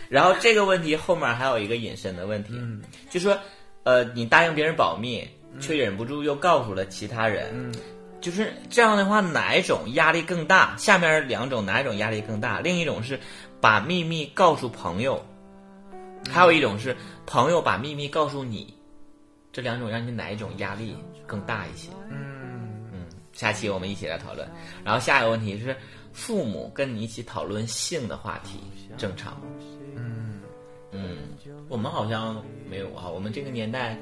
[0.08, 2.80] 然后这个问题后面还有一个隐身的问题，嗯，
[3.10, 3.38] 就说
[3.82, 5.26] 呃，你答应别人保密，
[5.60, 7.74] 却忍不住又告诉了其他人，嗯，
[8.20, 10.74] 就是这样的话，哪一种压力更大？
[10.78, 12.58] 下面两种哪一种压力更大？
[12.60, 13.20] 另一种是
[13.60, 15.22] 把秘密告诉朋友，
[16.30, 16.96] 还有一种是
[17.26, 18.72] 朋友把秘密告诉你，
[19.58, 20.96] 这两种让你哪一种压力
[21.26, 21.88] 更大一些？
[22.08, 24.48] 嗯嗯，下期我们一起来讨论。
[24.84, 25.74] 然后下一个问题是，
[26.12, 28.60] 父母跟你一起讨论性的话题
[28.96, 29.48] 正常吗？
[29.96, 30.40] 嗯
[30.92, 31.16] 嗯，
[31.68, 32.40] 我们好像
[32.70, 33.98] 没有啊，我们这个年代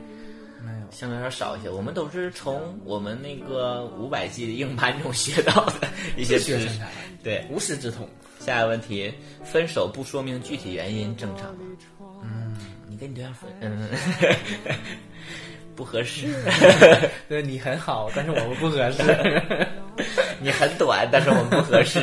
[0.63, 1.71] 没有，相对来说少一些。
[1.71, 5.89] 我们都是从我们那个五百 G 的硬盘中学到的
[6.19, 6.69] 一些知识。
[7.25, 8.07] 对，无师自通。
[8.41, 9.11] 下一个问题，
[9.43, 11.61] 分手不说明具体原因正常吗？
[12.23, 12.55] 嗯，
[12.87, 13.89] 你跟你对象分，嗯，
[15.77, 16.27] 不合适。
[17.29, 19.03] 对你很好，但是我们不合适。
[20.41, 22.01] 你很短，但是我们不合适。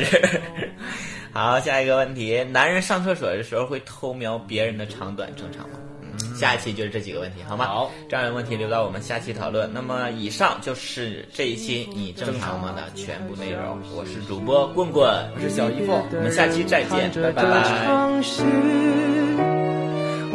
[1.32, 5.78] 好，下一个问题，男人上厕所的时候会偷瞄别人的长短，正常吗？
[6.00, 7.64] 嗯，下一期就是这几个问题，好吗？
[7.66, 9.68] 好，这样的问题留到我们下期讨论。
[9.72, 13.80] 那么，以上就是这一期你正常吗的全部内容。
[13.96, 18.22] 我是主播棍棍，我是小姨夫，我们下期再见，拜拜。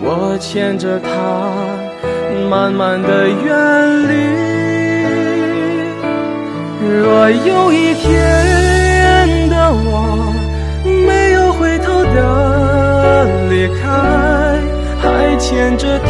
[0.02, 1.10] 我牵着她，
[2.50, 4.14] 慢慢的远离。
[7.02, 10.34] 若有一天的我
[11.08, 13.80] 没有回头的离开，
[15.02, 16.10] 还牵着她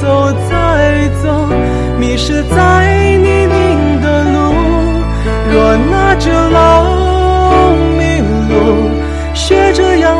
[0.00, 1.26] 走再走，
[1.98, 2.56] 迷失在
[3.18, 4.54] 泥泞的路。
[5.52, 6.54] 若拿着老
[7.98, 8.54] 迷路，
[9.34, 10.15] 学着样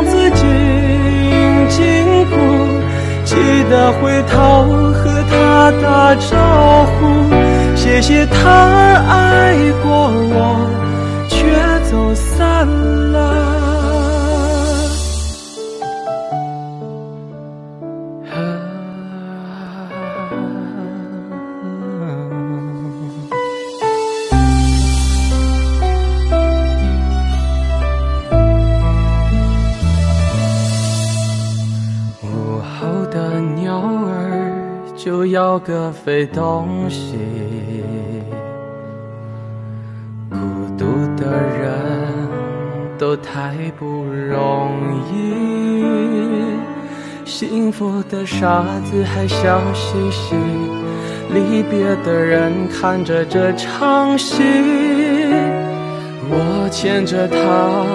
[3.69, 8.41] 的回头和他打招呼，谢谢他
[9.07, 10.69] 爱过我，
[11.27, 11.37] 却
[11.89, 12.96] 走散了。
[35.37, 37.15] 要个废东西。
[40.31, 40.37] 孤
[40.75, 40.85] 独
[41.15, 42.27] 的人
[42.97, 44.71] 都太不容
[45.13, 45.35] 易，
[47.23, 50.35] 幸福的傻子还笑嘻嘻，
[51.31, 54.41] 离别的人看着这场戏，
[56.31, 57.85] 我牵着他，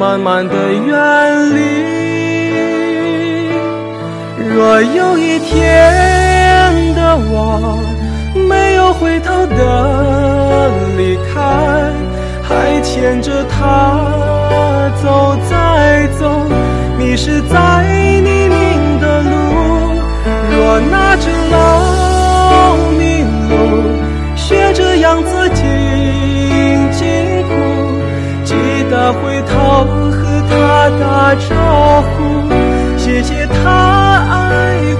[0.00, 1.58] 慢慢的远离。
[4.48, 6.15] 若有一天
[7.14, 7.78] 我
[8.48, 11.92] 没有回头的离开，
[12.42, 16.26] 还牵着他走再走，
[16.98, 17.84] 迷失在
[18.22, 19.30] 泥泞的路。
[20.50, 21.54] 若拿着老
[22.98, 23.54] 迷路，
[24.34, 25.62] 学着样子紧
[26.92, 27.06] 紧
[27.48, 27.52] 哭，
[28.44, 28.54] 记
[28.90, 29.54] 得回头
[30.10, 30.18] 和
[30.50, 30.54] 他
[30.98, 32.14] 打招呼。
[32.96, 33.54] 谢谢他
[34.30, 34.34] 爱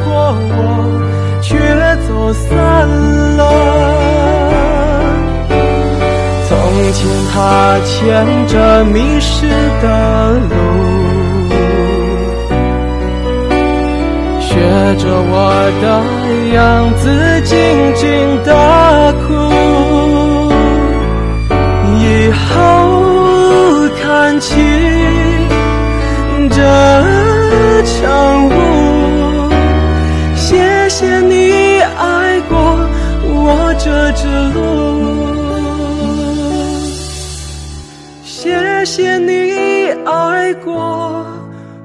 [0.05, 0.07] 过
[0.49, 0.61] 我，
[1.49, 1.57] 却
[2.09, 2.49] 走散
[3.37, 3.41] 了。
[6.49, 6.53] 从
[6.93, 6.99] 前
[7.33, 9.47] 他牵着迷失
[9.81, 9.87] 的
[10.51, 10.55] 路，
[14.41, 14.57] 学
[14.97, 15.35] 着我
[15.81, 15.85] 的
[16.53, 16.59] 样
[16.97, 17.05] 子
[17.45, 17.55] 静
[17.95, 18.05] 静
[18.43, 18.51] 的
[19.23, 19.29] 哭。
[22.01, 22.51] 以后
[24.03, 24.05] 看
[24.41, 24.53] 清
[26.51, 26.57] 这。
[27.87, 28.51] 场雾
[33.87, 34.59] 这支路，
[38.25, 41.25] 谢谢你爱过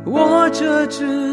[0.04, 1.30] 我这只。